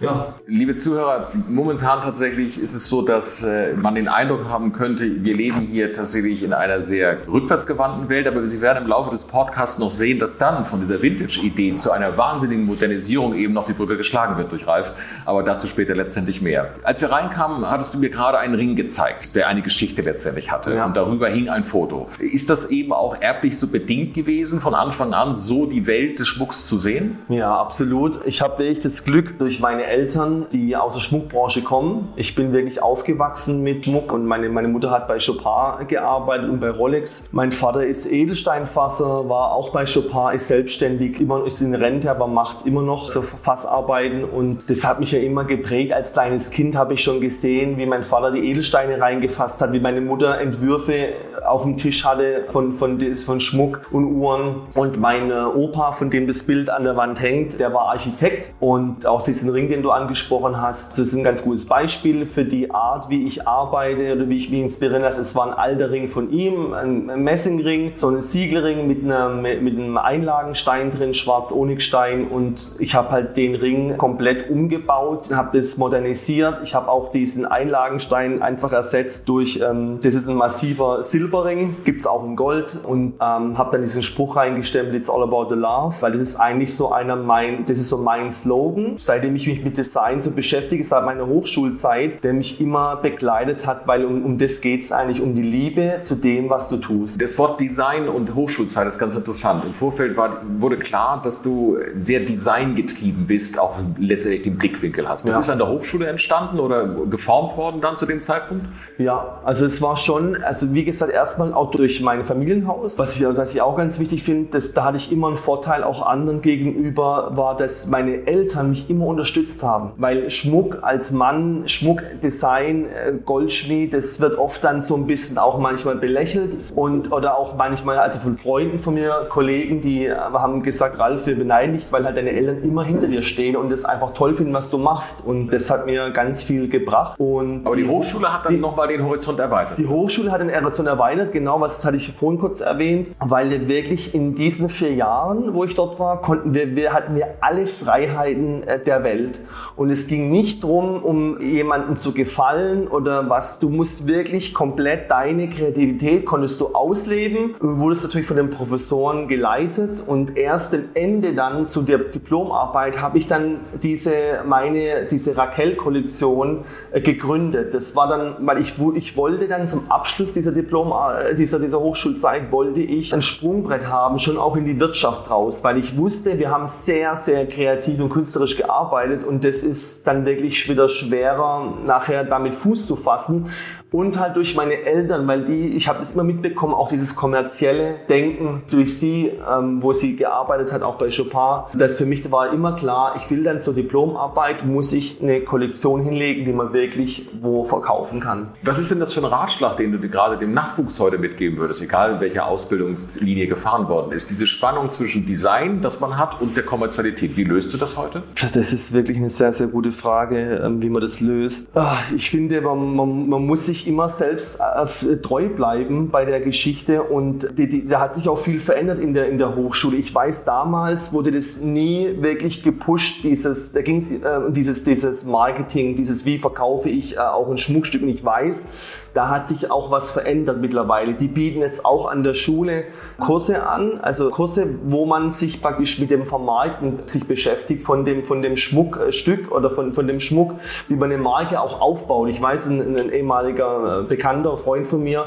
ja. 0.00 0.34
Liebe 0.46 0.76
Zuhörer, 0.76 1.32
momentan 1.48 2.00
tatsächlich 2.00 2.60
ist 2.60 2.74
es 2.74 2.88
so, 2.88 3.02
dass 3.02 3.42
äh, 3.42 3.74
man 3.74 3.94
den 3.94 4.08
Eindruck 4.08 4.48
haben 4.48 4.72
könnte, 4.72 5.24
wir 5.24 5.36
leben 5.36 5.60
hier 5.60 5.92
tatsächlich 5.92 6.42
in 6.42 6.52
einer 6.52 6.80
sehr 6.80 7.18
rückwärtsgewandten 7.26 8.08
Welt, 8.08 8.26
aber 8.26 8.44
Sie 8.46 8.60
werden 8.60 8.84
im 8.84 8.88
Laufe 8.88 9.10
des 9.10 9.24
Podcasts 9.24 9.78
noch 9.78 9.90
sehen, 9.90 10.18
dass 10.18 10.38
dann 10.38 10.64
von 10.64 10.80
dieser 10.80 11.02
Vintage-Idee 11.02 11.74
zu 11.74 11.90
einer 11.90 12.16
wahnsinnigen 12.16 12.66
Modernisierung 12.66 13.34
eben 13.34 13.52
noch 13.52 13.66
die 13.66 13.72
Brücke 13.72 13.96
geschlagen 13.96 14.36
wird 14.36 14.52
durch 14.52 14.66
Ralf, 14.66 14.92
aber 15.24 15.42
dazu 15.42 15.66
später 15.66 15.94
letztendlich 15.94 16.40
mehr. 16.40 16.74
Als 16.82 17.00
wir 17.00 17.10
reinkamen, 17.10 17.68
hattest 17.68 17.94
du 17.94 17.98
mir 17.98 18.10
gerade 18.10 18.38
einen 18.38 18.54
Ring 18.54 18.76
gezeigt, 18.76 19.34
der 19.34 19.48
eine 19.48 19.62
Geschichte 19.62 20.02
letztendlich 20.02 20.50
hatte 20.50 20.74
ja. 20.74 20.86
und 20.86 20.96
darüber 20.96 21.28
hing 21.28 21.48
ein 21.48 21.64
Foto. 21.64 22.08
Ist 22.18 22.50
das 22.50 22.70
eben 22.70 22.92
auch 22.92 23.20
erblich 23.20 23.58
so 23.58 23.68
bedingt 23.68 24.14
gewesen, 24.14 24.60
von 24.60 24.74
Anfang 24.74 25.12
an 25.12 25.34
so 25.34 25.66
die 25.66 25.86
Welt 25.86 26.18
des 26.20 26.28
Schmucks 26.28 26.66
zu 26.66 26.78
sehen? 26.78 27.18
Ja, 27.28 27.54
absolut. 27.54 28.20
Ich 28.24 28.40
habe 28.40 28.58
wirklich 28.58 28.80
das 28.80 29.04
Glück 29.04 29.38
durch 29.38 29.60
meine 29.60 29.87
Eltern, 29.88 30.46
die 30.52 30.76
aus 30.76 30.94
der 30.94 31.00
Schmuckbranche 31.00 31.62
kommen. 31.62 32.12
Ich 32.16 32.34
bin 32.34 32.52
wirklich 32.52 32.82
aufgewachsen 32.82 33.62
mit 33.62 33.84
Schmuck 33.84 34.12
und 34.12 34.26
meine, 34.26 34.48
meine 34.48 34.68
Mutter 34.68 34.90
hat 34.90 35.08
bei 35.08 35.18
Chopin 35.18 35.86
gearbeitet 35.86 36.50
und 36.50 36.60
bei 36.60 36.70
Rolex. 36.70 37.28
Mein 37.32 37.52
Vater 37.52 37.86
ist 37.86 38.06
Edelsteinfasser, 38.06 39.28
war 39.28 39.52
auch 39.52 39.70
bei 39.70 39.84
Chopin, 39.84 40.34
ist 40.34 40.48
selbstständig, 40.48 41.20
immer, 41.20 41.44
ist 41.44 41.60
in 41.60 41.74
Rente, 41.74 42.10
aber 42.10 42.26
macht 42.26 42.66
immer 42.66 42.82
noch 42.82 43.08
so 43.08 43.22
Fassarbeiten 43.22 44.24
und 44.24 44.68
das 44.68 44.84
hat 44.86 45.00
mich 45.00 45.12
ja 45.12 45.18
immer 45.18 45.44
geprägt. 45.44 45.92
Als 45.92 46.12
kleines 46.12 46.50
Kind 46.50 46.76
habe 46.76 46.94
ich 46.94 47.02
schon 47.02 47.20
gesehen, 47.20 47.78
wie 47.78 47.86
mein 47.86 48.02
Vater 48.02 48.30
die 48.30 48.50
Edelsteine 48.50 49.00
reingefasst 49.00 49.60
hat, 49.60 49.72
wie 49.72 49.80
meine 49.80 50.00
Mutter 50.00 50.38
Entwürfe 50.38 51.14
auf 51.46 51.62
dem 51.62 51.76
Tisch 51.76 52.04
hatte 52.04 52.44
von, 52.50 52.72
von, 52.72 53.00
von 53.14 53.40
Schmuck 53.40 53.80
und 53.90 54.04
Uhren. 54.04 54.62
Und 54.74 54.98
mein 54.98 55.32
Opa, 55.32 55.92
von 55.92 56.10
dem 56.10 56.26
das 56.26 56.42
Bild 56.42 56.70
an 56.70 56.84
der 56.84 56.96
Wand 56.96 57.20
hängt, 57.20 57.60
der 57.60 57.72
war 57.72 57.88
Architekt 57.88 58.52
und 58.60 59.06
auch 59.06 59.22
diesen 59.22 59.50
Ring, 59.50 59.68
den 59.78 59.82
du 59.84 59.90
angesprochen 59.90 60.60
hast, 60.60 60.92
das 60.92 61.08
ist 61.08 61.14
ein 61.14 61.24
ganz 61.24 61.42
gutes 61.42 61.66
Beispiel 61.66 62.26
für 62.26 62.44
die 62.44 62.70
Art, 62.72 63.08
wie 63.08 63.24
ich 63.24 63.46
arbeite 63.46 64.12
oder 64.12 64.28
wie 64.28 64.36
ich 64.36 64.50
mich 64.50 64.60
inspirieren 64.60 65.02
lasse. 65.02 65.20
Es 65.20 65.36
war 65.36 65.46
ein 65.46 65.54
alter 65.54 65.90
Ring 65.90 66.08
von 66.08 66.30
ihm, 66.32 66.74
ein 66.74 67.22
Messingring, 67.22 67.92
so 67.98 68.08
ein 68.08 68.22
Siegelring 68.22 68.86
mit, 68.88 69.04
einer, 69.04 69.28
mit 69.28 69.78
einem 69.78 69.96
Einlagenstein 69.96 70.90
drin, 70.90 71.14
schwarz 71.14 71.52
Onyxstein 71.52 72.28
und 72.28 72.72
ich 72.78 72.94
habe 72.94 73.10
halt 73.10 73.36
den 73.36 73.54
Ring 73.54 73.96
komplett 73.96 74.50
umgebaut, 74.50 75.30
habe 75.32 75.56
das 75.58 75.76
modernisiert. 75.76 76.58
Ich 76.64 76.74
habe 76.74 76.88
auch 76.90 77.12
diesen 77.12 77.46
Einlagenstein 77.46 78.42
einfach 78.42 78.72
ersetzt 78.72 79.28
durch, 79.28 79.60
ähm, 79.62 80.00
das 80.02 80.14
ist 80.14 80.28
ein 80.28 80.34
massiver 80.34 81.02
Silberring, 81.02 81.76
gibt 81.84 82.00
es 82.00 82.06
auch 82.06 82.24
in 82.24 82.34
Gold 82.34 82.78
und 82.82 83.14
ähm, 83.20 83.56
habe 83.56 83.72
dann 83.72 83.82
diesen 83.82 84.02
Spruch 84.02 84.36
reingestempelt, 84.36 84.96
it's 84.96 85.08
all 85.08 85.22
about 85.22 85.48
the 85.50 85.60
love, 85.60 85.94
weil 86.00 86.12
das 86.12 86.22
ist 86.22 86.36
eigentlich 86.36 86.74
so 86.74 86.90
einer 86.90 87.16
mein, 87.16 87.64
das 87.66 87.78
ist 87.78 87.88
so 87.88 87.98
mein 87.98 88.32
Slogan, 88.32 88.94
seitdem 88.96 89.36
ich 89.36 89.46
mich 89.46 89.62
mit 89.68 89.78
Design 89.78 90.20
so 90.20 90.30
beschäftige, 90.30 90.82
seit 90.82 91.04
meiner 91.04 91.26
Hochschulzeit, 91.26 92.24
der 92.24 92.32
mich 92.32 92.60
immer 92.60 92.96
begleitet 92.96 93.66
hat, 93.66 93.86
weil 93.86 94.04
um, 94.04 94.24
um 94.24 94.38
das 94.38 94.60
geht 94.60 94.84
es 94.84 94.92
eigentlich, 94.92 95.20
um 95.20 95.34
die 95.34 95.42
Liebe 95.42 96.00
zu 96.04 96.14
dem, 96.14 96.48
was 96.50 96.68
du 96.68 96.78
tust. 96.78 97.20
Das 97.20 97.36
Wort 97.38 97.60
Design 97.60 98.08
und 98.08 98.34
Hochschulzeit 98.34 98.86
ist 98.86 98.98
ganz 98.98 99.14
interessant. 99.14 99.64
Im 99.64 99.74
Vorfeld 99.74 100.16
war, 100.16 100.42
wurde 100.58 100.78
klar, 100.78 101.20
dass 101.22 101.42
du 101.42 101.76
sehr 101.96 102.20
designgetrieben 102.20 103.26
bist, 103.26 103.58
auch 103.58 103.76
letztendlich 103.98 104.42
den 104.42 104.56
Blickwinkel 104.56 105.08
hast. 105.08 105.24
Das 105.24 105.34
ja. 105.34 105.40
ist 105.40 105.50
an 105.50 105.58
der 105.58 105.68
Hochschule 105.68 106.06
entstanden 106.06 106.60
oder 106.60 106.86
geformt 106.86 107.56
worden 107.56 107.80
dann 107.80 107.96
zu 107.96 108.06
dem 108.06 108.22
Zeitpunkt? 108.22 108.66
Ja, 108.96 109.40
also 109.44 109.66
es 109.66 109.82
war 109.82 109.96
schon, 109.96 110.42
also 110.42 110.72
wie 110.72 110.84
gesagt, 110.84 111.12
erstmal 111.12 111.52
auch 111.52 111.70
durch 111.70 112.00
mein 112.00 112.24
Familienhaus, 112.24 112.98
was 112.98 113.16
ich, 113.16 113.24
was 113.24 113.52
ich 113.52 113.60
auch 113.60 113.76
ganz 113.76 114.00
wichtig 114.00 114.22
finde, 114.22 114.58
da 114.74 114.84
hatte 114.84 114.96
ich 114.96 115.12
immer 115.12 115.28
einen 115.28 115.36
Vorteil 115.36 115.84
auch 115.84 116.02
anderen 116.02 116.40
gegenüber, 116.42 117.32
war, 117.34 117.56
dass 117.56 117.86
meine 117.86 118.26
Eltern 118.26 118.70
mich 118.70 118.88
immer 118.88 119.06
unterstützt 119.06 119.57
Angst 119.58 119.62
haben, 119.62 119.92
weil 119.96 120.30
Schmuck 120.30 120.78
als 120.82 121.10
Mann, 121.10 121.66
Schmuckdesign, 121.66 122.86
äh, 122.86 123.12
Goldschmied, 123.24 123.92
das 123.92 124.20
wird 124.20 124.38
oft 124.38 124.62
dann 124.62 124.80
so 124.80 124.96
ein 124.96 125.06
bisschen 125.06 125.38
auch 125.38 125.58
manchmal 125.58 125.96
belächelt 125.96 126.56
und 126.74 127.12
oder 127.12 127.38
auch 127.38 127.56
manchmal, 127.56 127.98
also 127.98 128.18
von 128.20 128.36
Freunden 128.36 128.78
von 128.78 128.94
mir, 128.94 129.26
Kollegen, 129.28 129.80
die 129.80 130.10
haben 130.10 130.62
gesagt, 130.62 130.98
Ralf, 130.98 131.26
wir 131.26 131.36
beneiden 131.36 131.74
dich, 131.74 131.90
weil 131.92 132.04
halt 132.04 132.16
deine 132.16 132.30
Eltern 132.30 132.62
immer 132.62 132.84
hinter 132.84 133.06
dir 133.06 133.22
stehen 133.22 133.56
und 133.56 133.70
das 133.70 133.84
einfach 133.84 134.14
toll 134.14 134.34
finden, 134.34 134.52
was 134.52 134.70
du 134.70 134.78
machst 134.78 135.24
und 135.24 135.52
das 135.52 135.70
hat 135.70 135.86
mir 135.86 136.10
ganz 136.10 136.42
viel 136.42 136.68
gebracht. 136.68 137.18
Und 137.18 137.66
Aber 137.66 137.76
die, 137.76 137.82
die 137.82 137.88
Hochschule 137.88 138.32
hat 138.32 138.46
dann 138.46 138.60
nochmal 138.60 138.88
den 138.88 139.04
Horizont 139.04 139.38
erweitert. 139.38 139.78
Die 139.78 139.86
Hochschule 139.86 140.30
hat 140.30 140.40
den 140.40 140.54
Horizont 140.54 140.88
erweitert, 140.88 141.32
genau, 141.32 141.60
was 141.60 141.84
hatte 141.84 141.96
ich 141.96 142.12
vorhin 142.12 142.40
kurz 142.40 142.60
erwähnt, 142.60 143.08
weil 143.20 143.50
wir 143.50 143.68
wirklich 143.68 144.14
in 144.14 144.34
diesen 144.34 144.68
vier 144.68 144.94
Jahren, 144.94 145.54
wo 145.54 145.64
ich 145.64 145.74
dort 145.74 145.98
war, 145.98 146.22
konnten 146.22 146.54
wir, 146.54 146.76
wir 146.76 146.92
hatten 146.92 147.14
wir 147.14 147.34
alle 147.40 147.66
Freiheiten 147.66 148.62
äh, 148.66 148.78
der 148.78 149.04
Welt 149.04 149.40
und 149.76 149.90
es 149.90 150.06
ging 150.06 150.30
nicht 150.30 150.64
darum, 150.64 151.02
um 151.02 151.40
jemandem 151.40 151.96
zu 151.96 152.12
gefallen 152.12 152.88
oder 152.88 153.28
was, 153.28 153.58
du 153.58 153.68
musst 153.68 154.06
wirklich 154.06 154.54
komplett 154.54 155.10
deine 155.10 155.48
Kreativität 155.48 156.26
konntest 156.26 156.60
du 156.60 156.68
ausleben, 156.68 157.54
du 157.60 157.78
wurdest 157.78 158.04
natürlich 158.04 158.26
von 158.26 158.36
den 158.36 158.50
Professoren 158.50 159.28
geleitet. 159.28 160.02
Und 160.06 160.36
erst 160.36 160.74
am 160.74 160.84
Ende 160.94 161.34
dann 161.34 161.68
zu 161.68 161.82
der 161.82 161.98
Diplomarbeit 161.98 163.00
habe 163.00 163.18
ich 163.18 163.26
dann 163.26 163.60
diese 163.82 164.42
meine 164.46 165.06
diese 165.10 165.36
Raquel-Kollektion 165.36 166.64
äh, 166.92 167.00
gegründet. 167.00 167.74
Das 167.74 167.96
war 167.96 168.08
dann, 168.08 168.36
weil 168.40 168.60
ich, 168.60 168.74
ich 168.94 169.16
wollte 169.16 169.48
dann 169.48 169.68
zum 169.68 169.90
Abschluss 169.90 170.32
dieser 170.32 170.52
Diplom 170.52 170.92
äh, 170.92 171.34
dieser 171.34 171.58
dieser 171.58 171.80
Hochschulzeit 171.80 172.52
wollte 172.52 172.80
ich 172.80 173.14
ein 173.14 173.22
Sprungbrett 173.22 173.86
haben, 173.86 174.18
schon 174.18 174.36
auch 174.36 174.56
in 174.56 174.64
die 174.64 174.78
Wirtschaft 174.80 175.30
raus, 175.30 175.64
weil 175.64 175.78
ich 175.78 175.96
wusste, 175.96 176.38
wir 176.38 176.50
haben 176.50 176.66
sehr 176.66 177.16
sehr 177.16 177.46
kreativ 177.46 178.00
und 178.00 178.10
künstlerisch 178.10 178.56
gearbeitet 178.56 179.24
und 179.28 179.44
das 179.44 179.62
ist 179.62 180.06
dann 180.06 180.24
wirklich 180.24 180.68
wieder 180.68 180.88
schwerer 180.88 181.74
nachher 181.84 182.24
damit 182.24 182.54
Fuß 182.54 182.86
zu 182.86 182.96
fassen 182.96 183.50
und 183.90 184.18
halt 184.18 184.36
durch 184.36 184.54
meine 184.54 184.74
Eltern, 184.74 185.26
weil 185.26 185.44
die, 185.44 185.68
ich 185.68 185.88
habe 185.88 185.98
das 185.98 186.12
immer 186.12 186.24
mitbekommen, 186.24 186.74
auch 186.74 186.88
dieses 186.88 187.16
kommerzielle 187.16 187.96
Denken 188.08 188.62
durch 188.70 188.98
sie, 188.98 189.32
ähm, 189.50 189.82
wo 189.82 189.92
sie 189.92 190.16
gearbeitet 190.16 190.72
hat, 190.72 190.82
auch 190.82 190.96
bei 190.96 191.08
Chopin. 191.10 191.78
Das 191.78 191.96
für 191.96 192.04
mich 192.04 192.30
war 192.30 192.52
immer 192.52 192.72
klar, 192.72 193.14
ich 193.16 193.30
will 193.30 193.42
dann 193.42 193.62
zur 193.62 193.74
Diplomarbeit, 193.74 194.66
muss 194.66 194.92
ich 194.92 195.22
eine 195.22 195.40
Kollektion 195.40 196.02
hinlegen, 196.02 196.44
die 196.44 196.52
man 196.52 196.72
wirklich 196.72 197.28
wo 197.40 197.64
verkaufen 197.64 198.20
kann. 198.20 198.48
Was 198.62 198.78
ist 198.78 198.90
denn 198.90 199.00
das 199.00 199.14
für 199.14 199.20
ein 199.20 199.26
Ratschlag, 199.26 199.76
den 199.76 199.92
du 199.92 199.98
gerade 200.08 200.36
dem 200.36 200.52
Nachwuchs 200.52 200.98
heute 201.00 201.18
mitgeben 201.18 201.58
würdest, 201.58 201.82
egal 201.82 202.14
in 202.14 202.20
welcher 202.20 202.46
Ausbildungslinie 202.46 203.46
gefahren 203.46 203.88
worden 203.88 204.12
ist? 204.12 204.30
Diese 204.30 204.46
Spannung 204.46 204.90
zwischen 204.90 205.26
Design, 205.26 205.80
das 205.82 206.00
man 206.00 206.18
hat, 206.18 206.40
und 206.40 206.56
der 206.56 206.64
Kommerzialität. 206.64 207.36
Wie 207.36 207.44
löst 207.44 207.72
du 207.72 207.78
das 207.78 207.96
heute? 207.96 208.22
Das 208.40 208.54
ist 208.56 208.92
wirklich 208.92 209.16
eine 209.16 209.30
sehr, 209.30 209.52
sehr 209.52 209.68
gute 209.68 209.92
Frage, 209.92 210.62
ähm, 210.64 210.82
wie 210.82 210.90
man 210.90 211.00
das 211.00 211.20
löst. 211.20 211.68
Ah, 211.74 211.98
ich 212.14 212.30
finde, 212.30 212.60
man, 212.60 212.94
man, 212.94 213.28
man 213.28 213.46
muss 213.46 213.66
sich 213.66 213.77
sich 213.78 213.88
immer 213.88 214.08
selbst 214.08 214.58
äh, 214.60 215.16
treu 215.16 215.48
bleiben 215.48 216.10
bei 216.10 216.24
der 216.24 216.40
Geschichte 216.40 217.02
und 217.02 217.48
die, 217.56 217.68
die, 217.68 217.86
da 217.86 218.00
hat 218.00 218.14
sich 218.14 218.28
auch 218.28 218.38
viel 218.38 218.60
verändert 218.60 219.00
in 219.00 219.14
der, 219.14 219.28
in 219.28 219.38
der 219.38 219.54
Hochschule. 219.54 219.96
Ich 219.96 220.14
weiß, 220.14 220.44
damals 220.44 221.12
wurde 221.12 221.30
das 221.30 221.60
nie 221.60 222.16
wirklich 222.20 222.62
gepusht, 222.62 223.22
dieses, 223.22 223.72
da 223.72 223.82
ging 223.82 223.98
es 223.98 224.10
äh, 224.10 224.50
dieses, 224.50 224.84
dieses 224.84 225.24
Marketing, 225.24 225.96
dieses 225.96 226.26
wie 226.26 226.38
verkaufe 226.38 226.88
ich 226.88 227.16
äh, 227.16 227.20
auch 227.20 227.50
ein 227.50 227.58
Schmuckstück 227.58 228.02
und 228.02 228.08
ich 228.08 228.24
weiß, 228.24 228.70
da 229.18 229.30
hat 229.30 229.48
sich 229.48 229.68
auch 229.68 229.90
was 229.90 230.12
verändert 230.12 230.60
mittlerweile. 230.60 231.14
Die 231.14 231.26
bieten 231.26 231.58
jetzt 231.58 231.84
auch 231.84 232.08
an 232.08 232.22
der 232.22 232.34
Schule 232.34 232.84
Kurse 233.18 233.66
an, 233.66 233.98
also 234.00 234.30
Kurse, 234.30 234.64
wo 234.84 235.06
man 235.06 235.32
sich 235.32 235.60
praktisch 235.60 235.98
mit 235.98 236.10
dem 236.10 236.24
Vermarkten 236.24 237.00
sich 237.06 237.26
beschäftigt 237.26 237.82
von 237.82 238.04
dem, 238.04 238.24
von 238.24 238.42
dem 238.42 238.56
Schmuckstück 238.56 239.50
oder 239.50 239.70
von, 239.70 239.92
von 239.92 240.06
dem 240.06 240.20
Schmuck, 240.20 240.54
wie 240.86 240.94
man 240.94 241.10
eine 241.10 241.20
Marke 241.20 241.60
auch 241.60 241.80
aufbaut. 241.80 242.28
Ich 242.28 242.40
weiß, 242.40 242.68
ein, 242.68 242.96
ein 242.96 243.10
ehemaliger 243.10 244.02
äh, 244.02 244.04
Bekannter, 244.04 244.56
Freund 244.56 244.86
von 244.86 245.02
mir, 245.02 245.24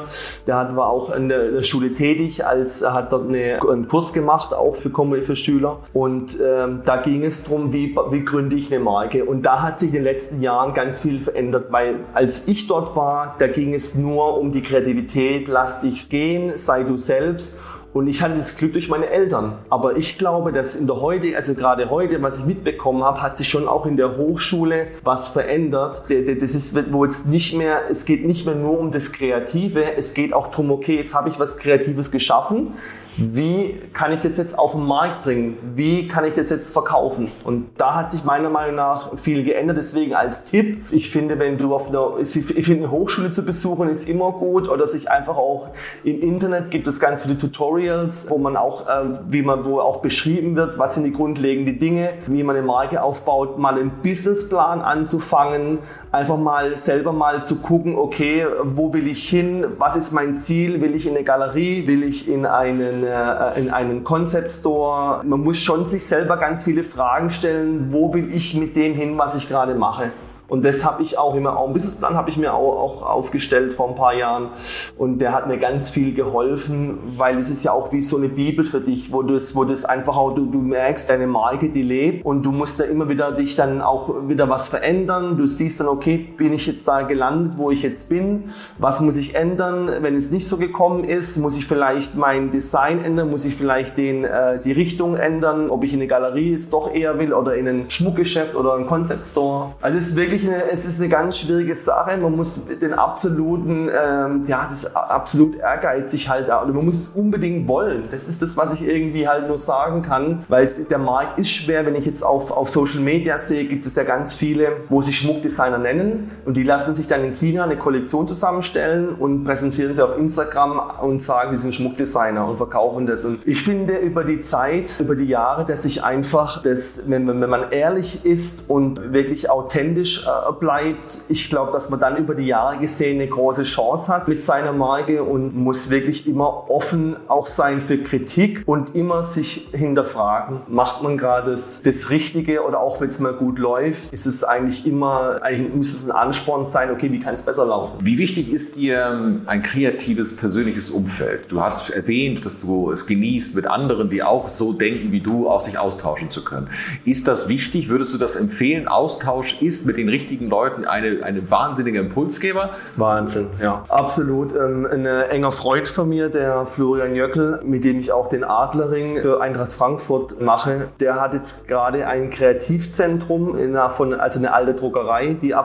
der 0.48 0.56
hat, 0.56 0.74
war 0.78 0.88
auch 0.88 1.14
in 1.14 1.28
der 1.28 1.62
Schule 1.62 1.94
tätig, 1.94 2.46
als 2.46 2.82
er 2.82 2.94
hat 2.94 3.12
dort 3.12 3.28
eine, 3.28 3.60
einen 3.62 3.90
Kurs 3.90 4.14
gemacht, 4.14 4.54
auch 4.54 4.78
für, 4.78 4.90
für 5.22 5.36
Schüler. 5.36 5.80
Und 5.92 6.38
ähm, 6.40 6.80
da 6.86 6.96
ging 6.96 7.26
es 7.26 7.44
darum, 7.44 7.74
wie, 7.74 7.94
wie 8.10 8.24
gründe 8.24 8.56
ich 8.56 8.74
eine 8.74 8.82
Marke. 8.82 9.26
Und 9.26 9.46
da 9.46 9.62
hat 9.62 9.80
sich 9.80 9.90
in 9.90 9.96
den 9.96 10.04
letzten 10.06 10.42
Jahren 10.42 10.74
ganz 10.74 11.02
viel 11.02 11.20
verändert, 11.20 11.74
weil 11.74 11.96
als 12.14 12.48
ich 12.48 12.68
dort 12.68 12.96
war, 12.96 13.36
da 13.38 13.48
ging 13.48 13.74
es 13.74 13.81
nur 13.96 14.40
um 14.40 14.52
die 14.52 14.62
Kreativität, 14.62 15.48
lass 15.48 15.82
dich 15.82 16.10
gehen, 16.10 16.54
sei 16.56 16.84
du 16.84 16.98
selbst. 16.98 17.60
Und 17.94 18.08
ich 18.08 18.22
hatte 18.22 18.38
das 18.38 18.58
Glück 18.58 18.72
durch 18.72 18.88
meine 18.88 19.10
Eltern. 19.10 19.58
Aber 19.70 19.98
ich 19.98 20.18
glaube, 20.18 20.54
dass 20.54 20.76
in 20.76 20.88
der 20.88 21.02
heute, 21.02 21.36
also 21.36 21.54
gerade 21.56 21.90
heute, 21.90 22.24
was 22.24 22.40
ich 22.40 22.46
mitbekommen 22.46 23.04
habe, 23.04 23.22
hat 23.22 23.38
sich 23.38 23.50
schon 23.50 23.68
auch 23.68 23.86
in 23.86 23.98
der 23.98 24.16
Hochschule 24.16 24.88
was 25.04 25.28
verändert. 25.28 26.04
Das 26.40 26.56
ist, 26.56 26.74
wo 26.94 27.04
jetzt 27.04 27.28
nicht 27.28 27.54
mehr, 27.54 27.82
es 27.90 28.06
geht 28.06 28.26
nicht 28.26 28.46
mehr 28.46 28.56
nur 28.56 28.80
um 28.80 28.92
das 28.92 29.12
Kreative, 29.12 29.98
es 29.98 30.14
geht 30.14 30.34
auch 30.34 30.48
darum, 30.48 30.72
okay, 30.72 30.96
jetzt 30.96 31.14
habe 31.14 31.28
ich 31.28 31.40
was 31.40 31.58
Kreatives 31.58 32.12
geschaffen 32.12 32.76
wie 33.18 33.80
kann 33.94 34.14
ich 34.14 34.22
das 34.22 34.38
jetzt 34.38 34.58
auf 34.58 34.72
den 34.72 34.86
Markt 34.86 35.24
bringen? 35.24 35.58
Wie 35.76 36.08
kann 36.08 36.24
ich 36.24 36.36
das 36.36 36.50
jetzt 36.50 36.72
verkaufen? 36.72 37.30
Und 37.44 37.70
da 37.78 37.96
hat 37.96 38.12
sich 38.12 38.24
meiner 38.24 38.50
Meinung 38.50 38.76
nach 38.76 39.18
viel 39.18 39.44
geändert. 39.44 39.78
Deswegen 39.78 40.14
als 40.14 40.46
Tipp, 40.46 40.86
ich 40.92 41.12
finde, 41.12 41.38
wenn 41.38 41.58
du 41.58 41.76
auf 41.76 41.90
einer, 41.90 42.18
ich 42.20 42.32
finde, 42.32 42.84
eine 42.84 42.92
Hochschule 42.92 43.32
zu 43.32 43.44
besuchen 43.44 43.90
ist 43.90 44.08
immer 44.08 44.32
gut 44.32 44.70
oder 44.70 44.88
sich 44.88 45.12
einfach 45.12 45.36
auch 45.36 45.70
im 46.04 46.22
Internet 46.22 46.72
gibt 46.72 46.88
es 46.88 47.00
ganz 47.00 47.24
viele 47.24 47.38
Tutorials, 47.38 48.30
wo 48.30 48.38
man 48.38 48.56
auch, 48.56 48.88
äh, 48.88 49.20
wie 49.30 49.42
man, 49.42 49.66
wo 49.66 49.80
auch 49.80 49.98
beschrieben 49.98 50.56
wird, 50.56 50.80
was 50.80 50.96
sind 50.96 51.04
die 51.04 51.12
grundlegenden 51.12 51.80
Dinge, 51.80 52.14
wie 52.28 52.44
man 52.44 52.56
eine 52.56 52.66
Marke 52.66 53.04
aufbaut, 53.04 53.60
mal 53.60 53.78
einen 53.78 53.92
Businessplan 54.04 54.82
anzufangen, 54.82 55.80
einfach 56.12 56.38
mal 56.38 56.78
selber 56.78 57.12
mal 57.12 57.44
zu 57.44 57.58
gucken, 57.58 57.96
okay, 57.98 58.46
wo 58.64 58.94
will 58.94 59.08
ich 59.08 59.28
hin? 59.28 59.66
Was 59.78 59.96
ist 59.96 60.12
mein 60.12 60.38
Ziel? 60.38 60.82
Will 60.82 60.96
ich 60.96 61.08
in 61.08 61.16
eine 61.16 61.24
Galerie? 61.24 61.88
Will 61.88 62.04
ich 62.04 62.30
in 62.30 62.46
einen 62.46 63.01
äh, 63.04 63.60
in 63.60 63.70
einen 63.72 64.04
Concept 64.04 64.52
Store. 64.52 65.24
Man 65.24 65.42
muss 65.42 65.58
schon 65.58 65.86
sich 65.86 66.06
selber 66.06 66.38
ganz 66.38 66.64
viele 66.64 66.84
Fragen 66.84 67.30
stellen, 67.30 67.92
wo 67.92 68.14
will 68.14 68.34
ich 68.34 68.54
mit 68.56 68.76
dem 68.76 68.94
hin, 68.94 69.18
was 69.18 69.36
ich 69.36 69.48
gerade 69.48 69.76
mache. 69.76 70.12
Und 70.52 70.66
das 70.66 70.84
habe 70.84 71.02
ich 71.02 71.18
auch 71.18 71.34
immer, 71.34 71.58
auch 71.58 71.64
einen 71.64 71.74
Businessplan 71.74 72.16
habe 72.16 72.30
ich 72.30 72.36
mir 72.36 72.54
auch, 72.54 72.78
auch, 72.78 73.04
aufgestellt 73.04 73.72
vor 73.72 73.88
ein 73.88 73.96
paar 73.96 74.14
Jahren. 74.14 74.50
Und 74.98 75.20
der 75.20 75.32
hat 75.32 75.48
mir 75.48 75.58
ganz 75.58 75.90
viel 75.90 76.14
geholfen, 76.14 76.98
weil 77.16 77.38
es 77.38 77.50
ist 77.50 77.64
ja 77.64 77.72
auch 77.72 77.94
wie 77.94 78.02
so 78.02 78.18
eine 78.18 78.28
Bibel 78.28 78.66
für 78.66 78.82
dich, 78.82 79.14
wo 79.14 79.22
du 79.24 79.36
es, 79.36 79.56
wo 79.56 79.64
einfach 79.64 80.18
auch, 80.18 80.36
du, 80.36 80.48
du 80.48 80.58
merkst, 80.58 81.10
deine 81.10 81.26
Marke, 81.26 81.70
die 81.70 81.84
lebt 81.84 82.26
und 82.26 82.46
du 82.46 82.52
musst 82.52 82.80
ja 82.80 82.86
immer 82.86 83.08
wieder 83.08 83.32
dich 83.32 83.56
dann 83.56 83.82
auch 83.82 84.28
wieder 84.28 84.50
was 84.50 84.68
verändern. 84.68 85.38
Du 85.38 85.48
siehst 85.48 85.80
dann, 85.80 85.88
okay, 85.88 86.18
bin 86.18 86.52
ich 86.52 86.68
jetzt 86.68 86.86
da 86.86 87.04
gelandet, 87.04 87.58
wo 87.58 87.72
ich 87.72 87.82
jetzt 87.82 88.10
bin? 88.10 88.50
Was 88.78 89.00
muss 89.00 89.16
ich 89.16 89.36
ändern? 89.36 89.90
Wenn 90.02 90.18
es 90.18 90.32
nicht 90.32 90.50
so 90.50 90.58
gekommen 90.58 91.06
ist, 91.06 91.38
muss 91.38 91.56
ich 91.56 91.66
vielleicht 91.66 92.16
mein 92.18 92.52
Design 92.52 93.02
ändern? 93.02 93.32
Muss 93.32 93.46
ich 93.46 93.56
vielleicht 93.56 93.98
den, 93.98 94.26
äh, 94.26 94.60
die 94.62 94.74
Richtung 94.74 95.16
ändern? 95.16 95.70
Ob 95.70 95.86
ich 95.86 95.94
in 95.94 96.00
eine 96.00 96.08
Galerie 96.08 96.52
jetzt 96.52 96.74
doch 96.74 96.94
eher 96.94 97.18
will 97.20 97.34
oder 97.34 97.56
in 97.56 97.70
ein 97.70 97.90
Schmuckgeschäft 97.90 98.54
oder 98.54 98.74
ein 98.74 98.86
Concept 98.86 99.24
Store? 99.24 99.76
Also 99.80 99.98
es 99.98 100.08
ist 100.08 100.16
wirklich 100.18 100.41
wirklich 100.42 100.62
eine, 100.62 100.72
es 100.72 100.86
ist 100.86 101.00
eine 101.00 101.10
ganz 101.10 101.38
schwierige 101.38 101.76
Sache. 101.76 102.18
Man 102.18 102.36
muss 102.36 102.66
den 102.66 102.94
absoluten, 102.94 103.90
ähm, 103.90 104.44
ja, 104.48 104.68
das 104.70 104.96
absolut 104.96 105.58
ehrgeizig 105.58 106.30
halt, 106.30 106.48
oder 106.48 106.74
man 106.74 106.86
muss 106.86 106.96
es 106.96 107.08
unbedingt 107.10 107.68
wollen. 107.68 108.04
Das 108.12 108.28
ist 108.28 108.42
das, 108.42 108.58
was 108.58 108.74
ich 108.74 108.84
irgendwie 108.84 109.28
halt 109.28 109.48
nur 109.48 109.58
sagen 109.58 110.02
kann, 110.02 110.46
weil 110.48 110.64
es, 110.64 110.88
der 110.88 110.98
Markt 110.98 111.40
ist 111.40 111.50
schwer. 111.50 111.86
Wenn 111.86 111.96
ich 111.96 112.06
jetzt 112.06 112.24
auf, 112.24 112.52
auf 112.52 112.70
Social 112.70 113.02
Media 113.02 113.38
sehe, 113.38 113.66
gibt 113.66 113.86
es 113.86 113.96
ja 113.96 114.04
ganz 114.04 114.36
viele, 114.36 114.78
wo 114.90 115.02
sich 115.02 115.18
Schmuckdesigner 115.18 115.78
nennen 115.78 116.32
und 116.46 116.58
die 116.58 116.64
lassen 116.64 116.96
sich 116.96 117.08
dann 117.08 117.24
in 117.24 117.36
China 117.36 117.64
eine 117.64 117.78
Kollektion 117.78 118.28
zusammenstellen 118.28 119.10
und 119.10 119.44
präsentieren 119.44 119.94
sie 119.96 120.04
auf 120.04 120.18
Instagram 120.18 120.82
und 121.02 121.22
sagen, 121.22 121.52
die 121.52 121.58
sind 121.58 121.76
Schmuckdesigner 121.76 122.48
und 122.48 122.58
verkaufen 122.58 123.06
das. 123.06 123.26
Und 123.26 123.46
ich 123.46 123.64
finde 123.64 123.98
über 123.98 124.24
die 124.24 124.40
Zeit, 124.40 124.96
über 125.00 125.16
die 125.16 125.26
Jahre, 125.26 125.66
dass 125.66 125.84
sich 125.84 126.04
einfach, 126.04 126.62
das, 126.62 127.02
wenn, 127.08 127.28
wenn 127.28 127.50
man 127.50 127.72
ehrlich 127.72 128.26
ist 128.26 128.70
und 128.70 129.14
wirklich 129.14 129.50
authentisch 129.50 130.26
bleibt. 130.60 131.20
Ich 131.30 131.50
glaube, 131.50 131.72
dass 131.72 131.90
man 131.90 132.00
dann 132.00 132.18
über 132.18 132.36
die 132.36 132.46
Jahre 132.46 132.78
gesehen 132.78 133.20
eine 133.20 133.30
große 133.30 133.64
Chance 133.64 134.12
hat 134.12 134.28
mit 134.28 134.42
seiner 134.42 134.74
Marke 134.74 135.24
und 135.24 135.56
muss 135.56 135.90
wirklich 135.90 136.28
immer 136.28 136.70
offen 136.70 137.16
auch 137.28 137.48
sein 137.48 137.82
für 137.82 137.98
Kritik 137.98 138.64
und 138.66 138.96
immer 138.96 139.24
sich 139.24 139.68
hinterfragen, 139.72 140.62
macht 140.68 141.04
man 141.04 141.18
gerade 141.18 141.52
das, 141.52 141.82
das 141.84 142.10
Richtige 142.10 142.64
oder 142.64 142.80
auch 142.80 143.02
wenn 143.02 143.08
es 143.08 143.20
mal 143.20 143.34
gut 143.34 143.60
läuft, 143.60 144.12
ist 144.14 144.26
es 144.26 144.44
eigentlich 144.44 144.86
immer, 144.86 145.40
eigentlich 145.42 145.74
muss 145.74 145.94
es 145.94 146.10
ein 146.10 146.12
Ansporn 146.12 146.66
sein, 146.66 146.92
okay, 146.92 147.12
wie 147.12 147.20
kann 147.20 147.34
es 147.34 147.42
besser 147.42 147.66
laufen? 147.66 147.94
Wie 148.02 148.18
wichtig 148.18 148.52
ist 148.52 148.76
dir 148.76 149.12
ähm, 149.12 149.42
ein 149.46 149.62
kreatives, 149.62 150.36
persönliches 150.36 150.90
Umfeld? 150.92 151.52
Du 151.52 151.62
hast 151.62 151.90
erwähnt, 151.90 152.46
dass 152.46 152.60
du 152.60 152.92
es 152.92 153.06
genießt, 153.06 153.56
mit 153.56 153.68
anderen, 153.68 154.10
die 154.10 154.24
auch 154.24 154.48
so 154.48 154.74
denken 154.74 155.12
wie 155.12 155.22
du, 155.22 155.50
auch 155.50 155.62
sich 155.62 155.78
austauschen 155.78 156.30
zu 156.30 156.44
können. 156.44 156.70
Ist 157.06 157.28
das 157.28 157.48
wichtig? 157.48 157.90
Würdest 157.90 158.14
du 158.14 158.18
das 158.18 158.36
empfehlen? 158.36 158.88
Austausch 158.88 159.62
ist 159.62 159.86
mit 159.86 159.98
den 159.98 160.10
richtigen 160.10 160.21
richtigen 160.22 160.50
Leuten 160.50 160.86
eine, 160.86 161.24
eine 161.24 161.50
wahnsinnige 161.50 162.00
Impulsgeber. 162.00 162.72
Wahnsinn, 162.96 163.48
ja. 163.62 163.84
Absolut. 163.90 164.56
Ähm, 164.56 164.88
ein 164.92 165.06
enger 165.06 165.52
Freund 165.52 165.90
von 165.90 166.10
mir, 166.10 166.30
der 166.30 166.66
Florian 166.66 167.16
Jöckel, 167.16 167.60
mit 167.64 167.84
dem 167.84 168.00
ich 168.00 168.12
auch 168.12 168.30
den 168.30 168.44
Adlerring 168.44 169.18
für 169.18 169.42
Eintracht 169.42 169.74
Frankfurt 169.74 170.42
mache, 170.42 170.90
der 171.00 171.20
hat 171.20 171.34
jetzt 171.34 171.68
gerade 171.68 172.06
ein 172.08 172.30
Kreativzentrum, 172.30 173.58
in 173.58 173.76
einer 173.76 173.90
von, 173.90 174.14
also 174.14 174.40
eine 174.40 174.54
alte 174.54 174.74
Druckerei, 174.74 175.36
die, 175.42 175.56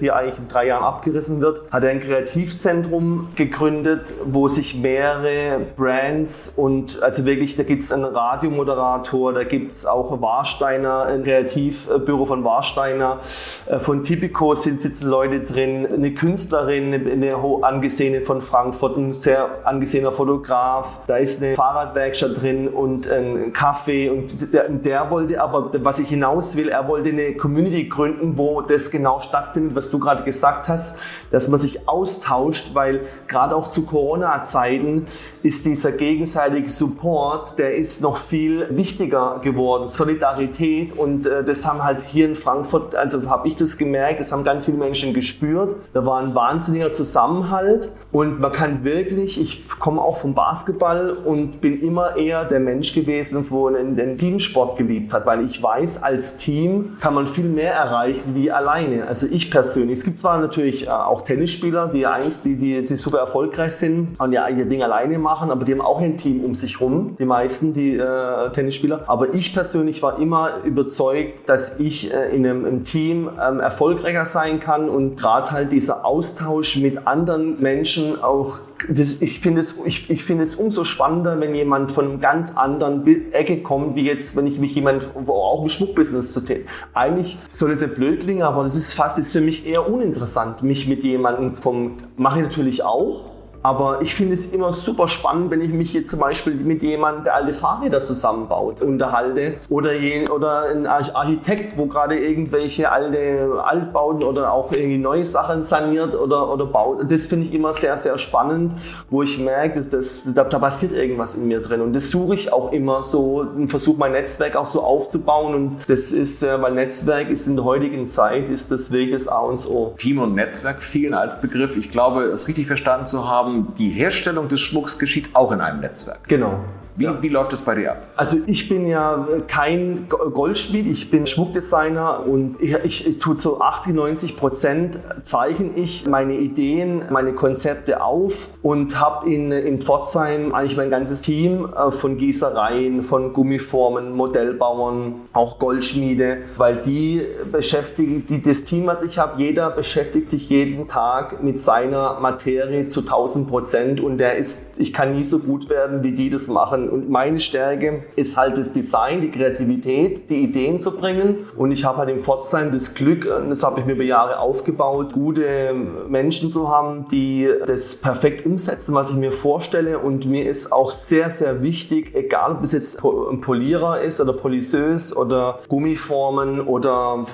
die 0.00 0.12
eigentlich 0.12 0.38
in 0.38 0.48
drei 0.48 0.66
Jahren 0.66 0.84
abgerissen 0.84 1.40
wird, 1.40 1.62
hat 1.70 1.82
er 1.82 1.90
ein 1.90 2.00
Kreativzentrum 2.00 3.28
gegründet, 3.34 4.14
wo 4.24 4.48
sich 4.48 4.76
mehrere 4.76 5.60
Brands 5.76 6.52
und 6.56 7.02
also 7.02 7.24
wirklich, 7.24 7.56
da 7.56 7.64
gibt 7.64 7.82
es 7.82 7.92
einen 7.92 8.04
Radiomoderator, 8.04 9.32
da 9.32 9.44
gibt 9.44 9.72
es 9.72 9.86
auch 9.86 10.20
Warsteiner, 10.20 11.04
ein 11.04 11.24
Kreativbüro 11.24 12.26
von 12.26 12.44
Warsteiner, 12.44 13.18
äh, 13.66 13.78
von 13.94 14.02
Tipico 14.02 14.56
sind 14.56 14.80
sitzen 14.80 15.08
Leute 15.08 15.38
drin, 15.38 15.86
eine 15.86 16.12
Künstlerin, 16.14 16.92
eine 16.92 17.36
angesehene 17.62 18.22
von 18.22 18.42
Frankfurt, 18.42 18.96
ein 18.96 19.12
sehr 19.12 19.64
angesehener 19.64 20.10
Fotograf, 20.10 20.98
da 21.06 21.16
ist 21.18 21.40
eine 21.40 21.54
Fahrradwerkstatt 21.54 22.42
drin 22.42 22.66
und 22.66 23.08
ein 23.08 23.52
Kaffee 23.52 24.10
und 24.10 24.52
der, 24.52 24.68
der 24.68 25.10
wollte 25.10 25.40
aber, 25.40 25.70
was 25.84 26.00
ich 26.00 26.08
hinaus 26.08 26.56
will, 26.56 26.70
er 26.70 26.88
wollte 26.88 27.10
eine 27.10 27.36
Community 27.36 27.84
gründen, 27.84 28.36
wo 28.36 28.62
das 28.62 28.90
genau 28.90 29.20
stattfindet, 29.20 29.76
was 29.76 29.92
du 29.92 30.00
gerade 30.00 30.24
gesagt 30.24 30.66
hast, 30.66 30.98
dass 31.30 31.46
man 31.46 31.60
sich 31.60 31.88
austauscht, 31.88 32.74
weil 32.74 33.02
gerade 33.28 33.54
auch 33.54 33.68
zu 33.68 33.86
Corona-Zeiten 33.86 35.06
ist 35.44 35.66
dieser 35.66 35.92
gegenseitige 35.92 36.68
Support, 36.68 37.60
der 37.60 37.76
ist 37.76 38.02
noch 38.02 38.16
viel 38.16 38.66
wichtiger 38.70 39.40
geworden. 39.40 39.86
Solidarität 39.86 40.92
und 40.98 41.26
äh, 41.26 41.44
das 41.44 41.64
haben 41.64 41.84
halt 41.84 42.02
hier 42.02 42.26
in 42.26 42.34
Frankfurt, 42.34 42.96
also 42.96 43.30
habe 43.30 43.46
ich 43.46 43.54
das 43.54 43.78
gemerkt, 43.84 44.20
das 44.20 44.32
haben 44.32 44.44
ganz 44.44 44.64
viele 44.64 44.76
Menschen 44.76 45.14
gespürt. 45.14 45.76
Da 45.92 46.04
war 46.04 46.20
ein 46.20 46.34
wahnsinniger 46.34 46.92
Zusammenhalt 46.92 47.92
und 48.12 48.40
man 48.40 48.52
kann 48.52 48.84
wirklich, 48.84 49.40
ich 49.40 49.68
komme 49.68 50.00
auch 50.00 50.16
vom 50.16 50.34
Basketball 50.34 51.10
und 51.10 51.60
bin 51.60 51.80
immer 51.80 52.16
eher 52.16 52.44
der 52.44 52.60
Mensch 52.60 52.94
gewesen, 52.94 53.46
wo 53.50 53.68
einen, 53.68 53.96
den 53.96 54.18
Teamsport 54.18 54.78
geliebt 54.78 55.12
hat, 55.12 55.26
weil 55.26 55.44
ich 55.44 55.62
weiß, 55.62 56.02
als 56.02 56.36
Team 56.36 56.96
kann 57.00 57.14
man 57.14 57.26
viel 57.26 57.48
mehr 57.48 57.72
erreichen 57.74 58.34
wie 58.34 58.50
alleine. 58.50 59.06
Also 59.06 59.26
ich 59.30 59.50
persönlich. 59.50 59.98
Es 59.98 60.04
gibt 60.04 60.18
zwar 60.18 60.38
natürlich 60.38 60.86
äh, 60.86 60.90
auch 60.90 61.22
Tennisspieler, 61.22 61.88
die 61.88 62.06
einst, 62.06 62.44
die, 62.44 62.56
die, 62.56 62.82
die 62.82 62.96
super 62.96 63.18
erfolgreich 63.18 63.74
sind 63.74 64.18
und 64.18 64.32
ja 64.32 64.48
ihr 64.48 64.64
Ding 64.64 64.82
alleine 64.82 65.18
machen, 65.18 65.50
aber 65.50 65.64
die 65.64 65.72
haben 65.72 65.80
auch 65.80 66.00
ein 66.00 66.16
Team 66.16 66.44
um 66.44 66.54
sich 66.54 66.80
rum, 66.80 67.16
die 67.18 67.24
meisten, 67.24 67.72
die 67.72 67.96
äh, 67.96 68.50
Tennisspieler. 68.52 69.04
Aber 69.06 69.34
ich 69.34 69.52
persönlich 69.52 70.02
war 70.02 70.18
immer 70.18 70.64
überzeugt, 70.64 71.48
dass 71.48 71.80
ich 71.80 72.12
äh, 72.12 72.34
in 72.34 72.46
einem, 72.46 72.64
einem 72.64 72.84
Team 72.84 73.28
ähm, 73.40 73.60
erfolgreicher 73.74 74.24
sein 74.24 74.60
kann 74.60 74.88
und 74.88 75.16
gerade 75.16 75.50
halt 75.50 75.72
dieser 75.72 76.04
Austausch 76.04 76.76
mit 76.76 77.08
anderen 77.08 77.60
Menschen 77.60 78.22
auch 78.22 78.60
das, 78.88 79.22
ich 79.22 79.40
finde 79.40 79.60
es, 79.60 79.74
ich, 79.84 80.10
ich 80.10 80.24
finde 80.24 80.42
es 80.42 80.54
umso 80.56 80.84
spannender, 80.84 81.40
wenn 81.40 81.54
jemand 81.54 81.90
von 81.90 82.04
einem 82.04 82.20
ganz 82.20 82.54
anderen 82.54 83.32
Ecke 83.32 83.62
kommt, 83.62 83.96
wie 83.96 84.04
jetzt, 84.04 84.36
wenn 84.36 84.46
ich 84.46 84.58
mich 84.58 84.74
jemand, 84.74 85.04
auch 85.26 85.62
im 85.62 85.68
Schmuckbusiness 85.68 86.32
zu 86.32 86.40
tätig. 86.42 86.66
Eigentlich 86.92 87.38
soll 87.48 87.72
es 87.72 87.82
ein 87.82 87.94
blöd 87.94 88.20
klingen, 88.20 88.42
aber 88.42 88.62
das 88.62 88.76
ist 88.76 88.92
fast, 88.92 89.18
ist 89.18 89.32
für 89.32 89.40
mich 89.40 89.66
eher 89.66 89.88
uninteressant, 89.90 90.62
mich 90.62 90.86
mit 90.86 91.02
jemandem 91.02 91.56
vom, 91.56 91.96
mache 92.16 92.40
ich 92.40 92.44
natürlich 92.44 92.82
auch, 92.82 93.33
aber 93.64 94.02
ich 94.02 94.14
finde 94.14 94.34
es 94.34 94.52
immer 94.52 94.74
super 94.74 95.08
spannend, 95.08 95.50
wenn 95.50 95.62
ich 95.62 95.70
mich 95.70 95.94
jetzt 95.94 96.10
zum 96.10 96.20
Beispiel 96.20 96.52
mit 96.52 96.82
jemandem, 96.82 97.24
der 97.24 97.34
alte 97.34 97.54
Fahrräder 97.54 98.04
zusammenbaut, 98.04 98.82
unterhalte. 98.82 99.54
Oder, 99.70 99.94
je, 99.94 100.28
oder 100.28 100.64
ein 100.68 100.86
Architekt, 100.86 101.78
wo 101.78 101.86
gerade 101.86 102.18
irgendwelche 102.18 102.92
alte 102.92 103.62
Altbauten 103.64 104.22
oder 104.22 104.52
auch 104.52 104.70
irgendwie 104.70 104.98
neue 104.98 105.24
Sachen 105.24 105.62
saniert 105.62 106.14
oder, 106.14 106.52
oder 106.52 106.66
baut. 106.66 107.10
Das 107.10 107.26
finde 107.26 107.46
ich 107.46 107.54
immer 107.54 107.72
sehr, 107.72 107.96
sehr 107.96 108.18
spannend, 108.18 108.72
wo 109.08 109.22
ich 109.22 109.38
merke, 109.38 109.76
dass 109.76 109.88
das, 109.88 110.28
da, 110.34 110.44
da 110.44 110.58
passiert 110.58 110.92
irgendwas 110.92 111.34
in 111.34 111.48
mir 111.48 111.62
drin. 111.62 111.80
Und 111.80 111.96
das 111.96 112.10
suche 112.10 112.34
ich 112.34 112.52
auch 112.52 112.70
immer 112.70 113.02
so 113.02 113.46
und 113.56 113.68
versuche 113.68 113.96
mein 113.98 114.12
Netzwerk 114.12 114.56
auch 114.56 114.66
so 114.66 114.82
aufzubauen. 114.82 115.54
Und 115.54 115.76
das 115.88 116.12
ist, 116.12 116.42
äh, 116.42 116.60
weil 116.60 116.74
Netzwerk 116.74 117.30
ist 117.30 117.46
in 117.46 117.56
der 117.56 117.64
heutigen 117.64 118.08
Zeit, 118.08 118.50
ist 118.50 118.70
das 118.70 118.92
wirklich 118.92 119.24
das 119.24 119.26
A 119.26 119.38
und 119.38 119.66
O. 119.70 119.94
Team 119.96 120.18
und 120.18 120.34
Netzwerk 120.34 120.82
fielen 120.82 121.14
als 121.14 121.40
Begriff. 121.40 121.78
Ich 121.78 121.90
glaube, 121.90 122.24
es 122.24 122.46
richtig 122.46 122.66
verstanden 122.66 123.06
zu 123.06 123.26
haben, 123.26 123.53
die 123.62 123.90
Herstellung 123.90 124.48
des 124.48 124.60
Schmucks 124.60 124.98
geschieht 124.98 125.34
auch 125.34 125.52
in 125.52 125.60
einem 125.60 125.80
Netzwerk. 125.80 126.28
Genau. 126.28 126.60
Wie, 126.96 127.04
ja. 127.04 127.20
wie 127.20 127.28
läuft 127.28 127.52
das 127.52 127.62
bei 127.62 127.74
dir 127.74 127.92
ab? 127.92 128.02
Also 128.16 128.38
ich 128.46 128.68
bin 128.68 128.86
ja 128.86 129.26
kein 129.48 130.06
Goldschmied, 130.08 130.86
ich 130.86 131.10
bin 131.10 131.26
Schmuckdesigner 131.26 132.24
und 132.26 132.60
ich, 132.60 132.74
ich, 132.84 133.08
ich 133.08 133.18
tue 133.18 133.36
zu 133.36 133.60
80, 133.60 133.94
90 133.94 134.36
Prozent 134.36 134.98
zeichne 135.22 135.70
ich 135.76 136.06
meine 136.06 136.34
Ideen, 136.34 137.02
meine 137.10 137.32
Konzepte 137.32 138.02
auf 138.02 138.48
und 138.62 139.00
habe 139.00 139.28
in, 139.28 139.50
in 139.50 139.80
Pforzheim 139.80 140.54
eigentlich 140.54 140.76
mein 140.76 140.90
ganzes 140.90 141.22
Team 141.22 141.68
äh, 141.74 141.90
von 141.90 142.16
Gießereien, 142.16 143.02
von 143.02 143.32
Gummiformen, 143.32 144.12
Modellbauern, 144.12 145.16
auch 145.32 145.58
Goldschmiede, 145.58 146.38
weil 146.56 146.76
die 146.76 147.22
beschäftigen, 147.50 148.24
die, 148.28 148.40
das 148.40 148.64
Team, 148.64 148.86
was 148.86 149.02
ich 149.02 149.18
habe, 149.18 149.42
jeder 149.42 149.70
beschäftigt 149.70 150.30
sich 150.30 150.48
jeden 150.48 150.86
Tag 150.86 151.42
mit 151.42 151.60
seiner 151.60 152.20
Materie 152.20 152.86
zu 152.86 153.00
1000 153.00 153.48
Prozent 153.48 154.00
und 154.00 154.18
der 154.18 154.36
ist, 154.36 154.70
ich 154.76 154.92
kann 154.92 155.12
nie 155.12 155.24
so 155.24 155.40
gut 155.40 155.68
werden, 155.68 156.04
wie 156.04 156.12
die 156.12 156.30
das 156.30 156.46
machen 156.46 156.83
und 156.88 157.10
meine 157.10 157.38
Stärke 157.38 158.04
ist 158.16 158.36
halt 158.36 158.56
das 158.56 158.72
Design, 158.72 159.20
die 159.20 159.30
Kreativität, 159.30 160.30
die 160.30 160.42
Ideen 160.42 160.80
zu 160.80 160.96
bringen. 160.96 161.46
Und 161.56 161.72
ich 161.72 161.84
habe 161.84 161.98
halt 161.98 162.10
im 162.10 162.22
Pforzheim 162.22 162.72
das 162.72 162.94
Glück, 162.94 163.26
das 163.48 163.62
habe 163.62 163.80
ich 163.80 163.86
mir 163.86 163.92
über 163.92 164.04
Jahre 164.04 164.38
aufgebaut, 164.38 165.12
gute 165.12 165.74
Menschen 166.08 166.50
zu 166.50 166.68
haben, 166.68 167.06
die 167.10 167.48
das 167.66 167.96
perfekt 167.96 168.46
umsetzen, 168.46 168.94
was 168.94 169.10
ich 169.10 169.16
mir 169.16 169.32
vorstelle. 169.32 169.98
Und 169.98 170.26
mir 170.26 170.48
ist 170.48 170.72
auch 170.72 170.90
sehr, 170.90 171.30
sehr 171.30 171.62
wichtig, 171.62 172.14
egal 172.14 172.52
ob 172.52 172.64
es 172.64 172.72
jetzt 172.72 173.02
ein 173.04 173.40
Polierer 173.40 174.00
ist 174.00 174.20
oder 174.20 174.32
Polisseus 174.32 175.16
oder 175.16 175.60
Gummiformen 175.68 176.60
oder, 176.60 177.26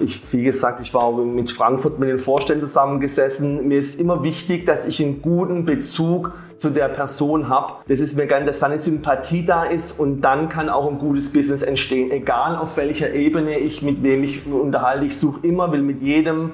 ich, 0.00 0.20
wie 0.32 0.44
gesagt, 0.44 0.80
ich 0.80 0.94
war 0.94 1.12
mit 1.12 1.50
Frankfurt 1.50 1.98
mit 1.98 2.08
den 2.08 2.18
Vorständen 2.18 2.66
zusammengesessen. 2.66 3.68
Mir 3.68 3.78
ist 3.78 4.00
immer 4.00 4.22
wichtig, 4.22 4.66
dass 4.66 4.86
ich 4.86 5.02
einen 5.02 5.22
guten 5.22 5.64
Bezug 5.64 6.32
zu 6.58 6.70
der 6.70 6.88
Person 6.88 7.48
habe. 7.48 7.74
Das 7.88 8.00
ist 8.00 8.16
mir 8.16 8.26
ganz, 8.26 8.46
dass 8.46 8.60
da 8.60 8.66
eine 8.66 8.78
Sympathie 8.78 9.44
da 9.44 9.64
ist 9.64 9.98
und 9.98 10.20
dann 10.22 10.48
kann 10.48 10.68
auch 10.68 10.88
ein 10.90 10.98
gutes 10.98 11.32
Business 11.32 11.62
entstehen. 11.62 12.10
Egal 12.10 12.56
auf 12.56 12.76
welcher 12.76 13.12
Ebene 13.12 13.58
ich 13.58 13.82
mit 13.82 14.02
wem 14.02 14.22
ich 14.24 14.46
unterhalte, 14.46 15.04
ich 15.04 15.18
suche 15.18 15.46
immer, 15.46 15.72
will 15.72 15.82
mit 15.82 16.02
jedem 16.02 16.52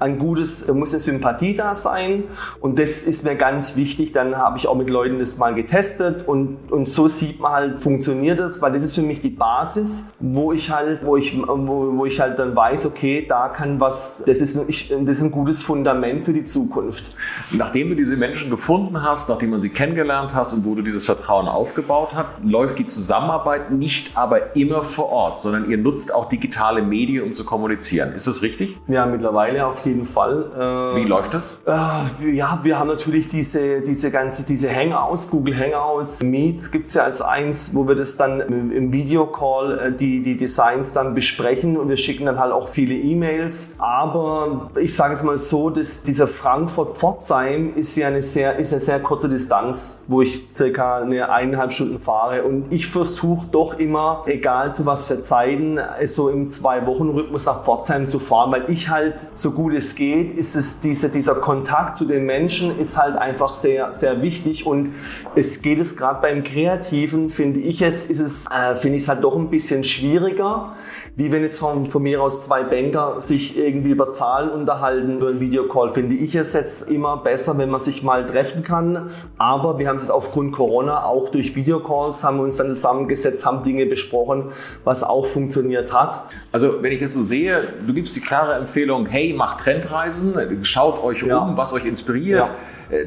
ein 0.00 0.18
gutes, 0.18 0.66
da 0.66 0.72
muss 0.72 0.92
eine 0.92 1.00
Sympathie 1.00 1.54
da 1.54 1.74
sein 1.74 2.24
und 2.60 2.78
das 2.78 3.02
ist 3.02 3.24
mir 3.24 3.36
ganz 3.36 3.76
wichtig. 3.76 4.12
Dann 4.12 4.36
habe 4.36 4.58
ich 4.58 4.66
auch 4.66 4.74
mit 4.74 4.90
Leuten 4.90 5.18
das 5.18 5.38
mal 5.38 5.54
getestet 5.54 6.26
und, 6.26 6.58
und 6.70 6.88
so 6.88 7.08
sieht 7.08 7.40
man 7.40 7.52
halt, 7.52 7.80
funktioniert 7.80 8.38
das, 8.38 8.62
weil 8.62 8.72
das 8.72 8.84
ist 8.84 8.94
für 8.94 9.02
mich 9.02 9.20
die 9.20 9.30
Basis, 9.30 10.10
wo 10.18 10.52
ich 10.52 10.70
halt, 10.70 11.04
wo 11.04 11.16
ich, 11.16 11.36
wo, 11.38 11.96
wo 11.96 12.06
ich 12.06 12.20
halt 12.20 12.38
dann 12.38 12.56
weiß, 12.56 12.86
okay, 12.86 13.26
da 13.28 13.48
kann 13.48 13.78
was, 13.80 14.22
das 14.26 14.40
ist, 14.40 14.68
ich, 14.68 14.88
das 14.88 15.18
ist 15.18 15.22
ein 15.22 15.30
gutes 15.30 15.62
Fundament 15.62 16.24
für 16.24 16.32
die 16.32 16.44
Zukunft. 16.44 17.04
Nachdem 17.50 17.90
du 17.90 17.94
diese 17.94 18.16
Menschen 18.16 18.50
gefunden 18.50 19.02
hast, 19.02 19.28
nachdem 19.28 19.50
man 19.50 19.60
sie 19.60 19.68
kennengelernt 19.68 20.34
hast 20.34 20.52
und 20.52 20.64
wo 20.64 20.74
du 20.74 20.82
dieses 20.82 21.04
Vertrauen 21.04 21.46
aufgebaut 21.46 22.10
hast, 22.14 22.28
läuft 22.42 22.78
die 22.78 22.86
Zusammenarbeit 22.86 23.70
nicht 23.70 24.16
aber 24.16 24.56
immer 24.56 24.82
vor 24.82 25.10
Ort, 25.10 25.40
sondern 25.40 25.70
ihr 25.70 25.78
nutzt 25.78 26.14
auch 26.14 26.28
digitale 26.28 26.82
Medien, 26.82 27.24
um 27.24 27.34
zu 27.34 27.44
kommunizieren. 27.44 28.12
Ist 28.12 28.26
das 28.26 28.42
richtig? 28.42 28.76
Ja, 28.88 29.06
mittlerweile 29.06 29.66
auf 29.66 29.84
jeden 29.84 29.89
jeden 29.90 30.06
Fall. 30.06 30.46
Äh, 30.58 30.96
Wie 30.96 31.04
läuft 31.04 31.34
das? 31.34 31.58
Äh, 31.66 32.30
ja, 32.32 32.60
wir 32.62 32.78
haben 32.78 32.88
natürlich 32.88 33.28
diese, 33.28 33.80
diese 33.80 34.10
ganze, 34.10 34.44
diese 34.44 34.74
Hangouts, 34.74 35.30
Google 35.30 35.56
Hangouts, 35.56 36.22
Meets 36.22 36.70
gibt 36.70 36.88
es 36.88 36.94
ja 36.94 37.04
als 37.04 37.20
eins, 37.20 37.72
wo 37.74 37.86
wir 37.86 37.94
das 37.94 38.16
dann 38.16 38.40
im, 38.40 38.72
im 38.72 38.92
Videocall 38.92 39.78
äh, 39.78 39.92
die, 39.92 40.22
die 40.22 40.36
Designs 40.36 40.92
dann 40.92 41.14
besprechen 41.14 41.76
und 41.76 41.88
wir 41.88 41.96
schicken 41.96 42.26
dann 42.26 42.38
halt 42.38 42.52
auch 42.52 42.68
viele 42.68 42.94
E-Mails. 42.94 43.74
Aber 43.78 44.70
ich 44.80 44.94
sage 44.94 45.14
es 45.14 45.22
mal 45.22 45.38
so, 45.38 45.70
dass 45.70 46.04
dieser 46.04 46.28
Frankfurt-Pforzheim 46.28 47.74
ist 47.76 47.96
ja 47.96 48.08
eine 48.08 48.22
sehr, 48.22 48.58
ist 48.58 48.72
eine 48.72 48.80
sehr 48.80 49.00
kurze 49.00 49.28
Distanz, 49.28 50.00
wo 50.06 50.22
ich 50.22 50.48
circa 50.52 50.98
eine 50.98 51.30
eineinhalb 51.30 51.72
Stunden 51.72 51.98
fahre 51.98 52.44
und 52.44 52.66
ich 52.70 52.86
versuche 52.86 53.46
doch 53.50 53.78
immer, 53.78 54.22
egal 54.26 54.72
zu 54.72 54.86
was 54.86 55.06
für 55.06 55.20
Zeiten, 55.20 55.78
so 56.04 56.28
im 56.28 56.48
Zwei-Wochen-Rhythmus 56.48 57.46
nach 57.46 57.64
Pforzheim 57.64 58.08
zu 58.08 58.18
fahren, 58.18 58.52
weil 58.52 58.64
ich 58.68 58.88
halt 58.88 59.14
so 59.34 59.50
gute 59.50 59.79
es 59.80 59.94
geht, 59.94 60.36
ist 60.38 60.54
es 60.54 60.80
diese, 60.80 61.08
dieser 61.08 61.34
Kontakt 61.34 61.96
zu 61.96 62.04
den 62.04 62.24
Menschen 62.24 62.78
ist 62.78 62.96
halt 62.96 63.16
einfach 63.16 63.54
sehr, 63.54 63.92
sehr 63.92 64.22
wichtig 64.22 64.66
und 64.66 64.94
es 65.34 65.62
geht 65.62 65.80
es 65.80 65.96
gerade 65.96 66.20
beim 66.20 66.44
Kreativen, 66.44 67.30
finde 67.30 67.60
ich 67.60 67.82
es, 67.82 68.06
ist 68.06 68.20
es, 68.20 68.46
äh, 68.46 68.76
finde 68.76 68.98
ich 68.98 69.04
es 69.04 69.08
halt 69.08 69.24
doch 69.24 69.36
ein 69.36 69.50
bisschen 69.50 69.82
schwieriger, 69.84 70.76
wie 71.16 71.32
wenn 71.32 71.42
jetzt 71.42 71.58
von, 71.58 71.90
von 71.90 72.02
mir 72.02 72.22
aus 72.22 72.46
zwei 72.46 72.62
Banker 72.62 73.20
sich 73.20 73.58
irgendwie 73.58 73.90
über 73.90 74.12
Zahlen 74.12 74.50
unterhalten 74.50 75.16
über 75.16 75.28
einen 75.28 75.40
Videocall, 75.40 75.88
finde 75.90 76.14
ich 76.14 76.34
es 76.34 76.52
jetzt 76.52 76.88
immer 76.88 77.16
besser, 77.18 77.58
wenn 77.58 77.68
man 77.68 77.80
sich 77.80 78.02
mal 78.02 78.26
treffen 78.26 78.62
kann. 78.62 79.10
Aber 79.36 79.78
wir 79.78 79.88
haben 79.88 79.96
es 79.96 80.10
aufgrund 80.10 80.52
Corona 80.52 81.04
auch 81.04 81.28
durch 81.28 81.54
Videocalls, 81.54 82.22
haben 82.24 82.38
wir 82.38 82.44
uns 82.44 82.56
dann 82.56 82.68
zusammengesetzt, 82.68 83.44
haben 83.44 83.64
Dinge 83.64 83.86
besprochen, 83.86 84.52
was 84.84 85.02
auch 85.02 85.26
funktioniert 85.26 85.92
hat. 85.92 86.22
Also 86.52 86.82
wenn 86.82 86.92
ich 86.92 87.00
das 87.00 87.14
so 87.14 87.22
sehe, 87.22 87.62
du 87.86 87.92
gibst 87.92 88.14
die 88.16 88.20
klare 88.20 88.54
Empfehlung, 88.54 89.06
hey, 89.06 89.32
macht 89.32 89.60
Trendreisen, 89.70 90.64
schaut 90.64 91.02
euch 91.02 91.22
ja. 91.22 91.38
um, 91.38 91.56
was 91.56 91.72
euch 91.72 91.84
inspiriert. 91.84 92.50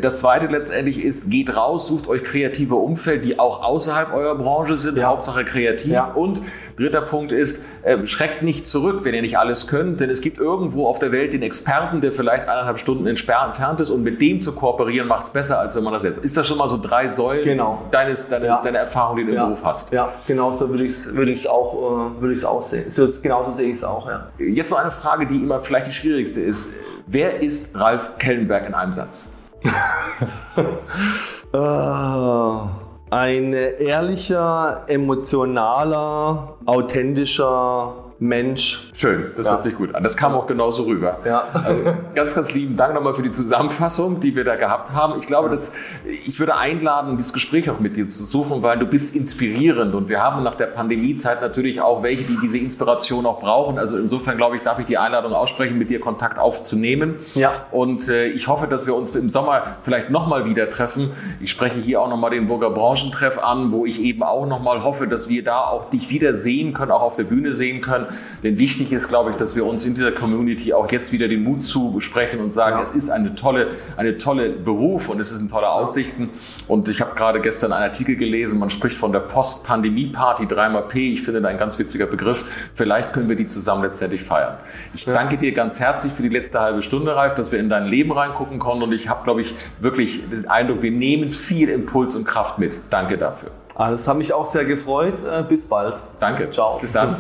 Das 0.02 0.20
zweite 0.20 0.48
letztendlich 0.48 1.04
ist, 1.04 1.30
geht 1.30 1.56
raus, 1.56 1.88
sucht 1.88 2.08
euch 2.08 2.24
kreative 2.24 2.76
Umfeld, 2.76 3.26
die 3.26 3.40
auch 3.40 3.64
außerhalb 3.64 4.14
eurer 4.14 4.36
Branche 4.36 4.78
sind, 4.78 4.98
ja. 4.98 5.08
Hauptsache 5.08 5.44
kreativ. 5.44 5.92
Ja. 5.92 6.06
Und 6.06 6.42
dritter 6.78 7.02
Punkt 7.02 7.32
ist, 7.32 7.66
äh, 7.84 8.08
schreckt 8.08 8.42
nicht 8.42 8.68
zurück, 8.68 9.02
wenn 9.04 9.14
ihr 9.14 9.22
nicht 9.22 9.38
alles 9.38 9.68
könnt, 9.68 10.00
denn 10.00 10.10
es 10.10 10.22
gibt 10.22 10.38
irgendwo 10.38 10.88
auf 10.88 11.00
der 11.00 11.12
Welt 11.12 11.34
den 11.34 11.44
Experten, 11.44 12.02
der 12.02 12.12
vielleicht 12.12 12.48
eineinhalb 12.48 12.80
Stunden 12.80 13.08
entfernt 13.08 13.80
ist 13.80 13.90
und 13.90 14.04
mit 14.04 14.22
dem 14.22 14.40
zu 14.40 14.54
kooperieren 14.54 15.08
macht 15.08 15.26
es 15.26 15.34
besser, 15.34 15.60
als 15.60 15.76
wenn 15.76 15.84
man 15.84 15.94
das 15.94 16.04
selbst. 16.04 16.24
Ist 16.24 16.38
das 16.38 16.48
schon 16.48 16.58
mal 16.58 16.70
so 16.70 16.80
drei 16.82 17.08
Säulen 17.10 17.44
genau. 17.44 17.82
deines, 17.92 18.28
deines, 18.28 18.48
ja. 18.48 18.62
deiner 18.62 18.80
Erfahrung, 18.80 19.18
die 19.18 19.26
du 19.26 19.32
im 19.32 19.36
Beruf 19.38 19.64
hast? 19.64 19.92
Ja, 19.92 20.14
genau 20.26 20.52
so 20.52 20.70
würde 20.70 20.84
ich 20.84 20.92
es 20.92 21.14
würd 21.14 21.48
auch, 21.48 22.18
äh, 22.18 22.22
würd 22.22 22.46
auch 22.46 22.62
sehen. 22.62 22.90
So, 22.90 23.08
genauso 23.22 23.52
sehe 23.52 23.68
ich 23.68 23.78
es 23.78 23.84
auch. 23.84 24.10
Jetzt 24.40 24.72
noch 24.72 24.80
eine 24.80 24.92
Frage, 24.92 25.28
die 25.28 25.36
immer 25.36 25.60
vielleicht 25.62 25.88
die 25.88 25.94
schwierigste 25.94 26.42
ist. 26.42 26.70
Wer 27.06 27.42
ist 27.42 27.76
Ralf 27.76 28.18
Kellenberg 28.18 28.68
in 28.68 28.74
einem 28.74 28.94
Satz? 28.94 29.33
Uh, 31.54 32.68
ein 33.10 33.54
ehrlicher, 33.54 34.84
emotionaler, 34.88 36.58
authentischer 36.66 38.03
Mensch. 38.24 38.92
Schön, 38.96 39.32
das 39.36 39.48
ja. 39.48 39.54
hört 39.54 39.64
sich 39.64 39.76
gut 39.76 39.94
an. 39.94 40.02
Das 40.02 40.16
kam 40.16 40.34
auch 40.34 40.48
genauso 40.48 40.84
rüber. 40.84 41.20
Ja. 41.26 41.48
Also 41.54 41.94
ganz, 42.16 42.34
ganz 42.34 42.54
lieben 42.54 42.78
Dank 42.78 42.94
nochmal 42.94 43.14
für 43.14 43.22
die 43.22 43.32
Zusammenfassung, 43.32 44.22
die 44.22 44.36
wir 44.36 44.46
da 44.46 44.56
gehabt 44.56 44.94
haben. 44.94 45.20
Ich 45.20 45.28
glaube, 45.28 45.50
dass 45.50 45.74
ich 46.26 46.40
würde 46.40 46.56
einladen, 46.56 47.18
dieses 47.18 47.34
Gespräch 47.34 47.70
auch 47.70 47.80
mit 47.80 47.98
dir 47.98 48.08
zu 48.08 48.24
suchen, 48.24 48.62
weil 48.62 48.80
du 48.80 48.86
bist 48.86 49.16
inspirierend 49.16 49.94
und 49.94 50.08
wir 50.08 50.22
haben 50.22 50.42
nach 50.44 50.56
der 50.56 50.68
Pandemiezeit 50.68 51.42
natürlich 51.42 51.82
auch 51.82 52.02
welche, 52.02 52.24
die 52.24 52.38
diese 52.42 52.58
Inspiration 52.58 53.26
auch 53.26 53.42
brauchen. 53.42 53.78
Also 53.78 53.98
insofern 53.98 54.38
glaube 54.38 54.56
ich, 54.56 54.62
darf 54.62 54.80
ich 54.80 54.86
die 54.86 54.98
Einladung 54.98 55.34
aussprechen, 55.34 55.78
mit 55.78 55.90
dir 55.90 56.00
Kontakt 56.00 56.40
aufzunehmen. 56.40 57.16
Ja. 57.36 57.66
Und 57.72 58.08
äh, 58.08 58.28
ich 58.28 58.48
hoffe, 58.48 58.68
dass 58.68 58.88
wir 58.88 58.96
uns 58.96 59.14
im 59.16 59.28
Sommer 59.28 59.78
vielleicht 59.84 60.10
nochmal 60.10 60.46
wieder 60.46 60.70
treffen. 60.70 61.12
Ich 61.42 61.52
spreche 61.52 61.80
hier 61.80 62.02
auch 62.02 62.10
nochmal 62.10 62.32
den 62.32 62.48
Burger 62.48 62.70
Branchentreff 62.70 63.38
an, 63.38 63.72
wo 63.72 63.86
ich 63.86 64.00
eben 64.00 64.24
auch 64.24 64.46
nochmal 64.46 64.84
hoffe, 64.84 65.08
dass 65.08 65.28
wir 65.28 65.44
da 65.44 65.60
auch 65.60 65.90
dich 65.90 66.10
wieder 66.10 66.34
sehen 66.34 66.74
können, 66.74 66.92
auch 66.92 67.02
auf 67.02 67.16
der 67.18 67.26
Bühne 67.26 67.54
sehen 67.54 67.82
können. 67.82 68.08
Denn 68.44 68.58
wichtig 68.60 68.92
ist, 68.92 69.08
glaube 69.08 69.32
ich, 69.32 69.38
dass 69.38 69.56
wir 69.56 69.66
uns 69.66 69.86
in 69.86 69.96
dieser 69.96 70.12
Community 70.12 70.74
auch 70.74 70.92
jetzt 70.92 71.12
wieder 71.12 71.28
den 71.28 71.44
Mut 71.44 71.64
zu 71.64 71.92
besprechen 71.92 72.40
und 72.40 72.52
sagen, 72.52 72.78
ja. 72.78 72.84
es 72.84 72.92
ist 72.92 73.10
eine 73.10 73.36
tolle, 73.36 73.68
eine 73.98 74.18
tolle 74.18 74.50
Beruf 74.50 75.10
und 75.10 75.20
es 75.20 75.30
sind 75.30 75.50
tolle 75.52 75.70
Aussichten. 75.70 76.30
Und 76.68 76.90
ich 76.90 77.02
habe 77.02 77.16
gerade 77.16 77.42
gestern 77.42 77.72
einen 77.72 77.84
Artikel 77.84 78.16
gelesen, 78.16 78.60
man 78.60 78.70
spricht 78.70 78.98
von 78.98 79.12
der 79.12 79.22
Post-Pandemie-Party 79.22 80.46
3xP. 80.46 80.96
Ich 81.14 81.24
finde 81.24 81.42
das 81.42 81.50
ein 81.50 81.58
ganz 81.58 81.80
witziger 81.80 82.06
Begriff. 82.06 82.44
Vielleicht 82.74 83.14
können 83.14 83.30
wir 83.30 83.36
die 83.36 83.48
zusammen 83.48 83.84
letztendlich 83.84 84.24
feiern. 84.24 84.58
Ich 84.94 85.06
ja. 85.06 85.14
danke 85.14 85.38
dir 85.38 85.52
ganz 85.54 85.80
herzlich 85.80 86.14
für 86.14 86.24
die 86.24 86.30
letzte 86.30 86.60
halbe 86.60 86.82
Stunde, 86.82 87.16
Ralf, 87.16 87.36
dass 87.36 87.52
wir 87.52 87.60
in 87.60 87.70
dein 87.70 87.86
Leben 87.86 88.12
reingucken 88.12 88.60
konnten. 88.60 88.84
Und 88.84 88.94
ich 88.94 89.10
habe, 89.10 89.24
glaube 89.24 89.42
ich, 89.42 89.56
wirklich 89.80 90.30
den 90.30 90.48
Eindruck, 90.48 90.82
wir 90.82 90.92
nehmen 90.92 91.32
viel 91.32 91.70
Impuls 91.70 92.16
und 92.16 92.26
Kraft 92.26 92.60
mit. 92.60 92.82
Danke 92.90 93.18
dafür. 93.18 93.52
Ah, 93.76 93.90
das 93.90 94.08
hat 94.08 94.18
mich 94.18 94.34
auch 94.34 94.46
sehr 94.46 94.66
gefreut. 94.66 95.16
Äh, 95.24 95.44
bis 95.44 95.68
bald. 95.68 95.96
Danke. 96.20 96.50
Ciao. 96.52 96.78
Bis 96.80 96.92
dann. 96.92 97.18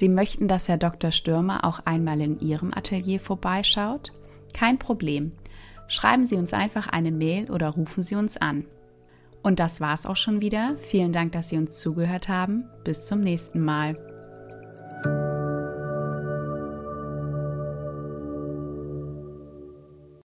Sie 0.00 0.08
möchten, 0.08 0.48
dass 0.48 0.66
Herr 0.66 0.78
Dr. 0.78 1.12
Stürmer 1.12 1.62
auch 1.62 1.80
einmal 1.84 2.22
in 2.22 2.40
Ihrem 2.40 2.72
Atelier 2.72 3.20
vorbeischaut? 3.20 4.14
Kein 4.54 4.78
Problem. 4.78 5.32
Schreiben 5.88 6.24
Sie 6.24 6.36
uns 6.36 6.54
einfach 6.54 6.86
eine 6.86 7.12
Mail 7.12 7.50
oder 7.50 7.68
rufen 7.68 8.02
Sie 8.02 8.14
uns 8.14 8.38
an. 8.38 8.64
Und 9.42 9.60
das 9.60 9.82
war's 9.82 10.06
auch 10.06 10.16
schon 10.16 10.40
wieder. 10.40 10.74
Vielen 10.78 11.12
Dank, 11.12 11.32
dass 11.32 11.50
Sie 11.50 11.58
uns 11.58 11.78
zugehört 11.78 12.30
haben. 12.30 12.64
Bis 12.82 13.04
zum 13.04 13.20
nächsten 13.20 13.62
Mal. 13.62 14.09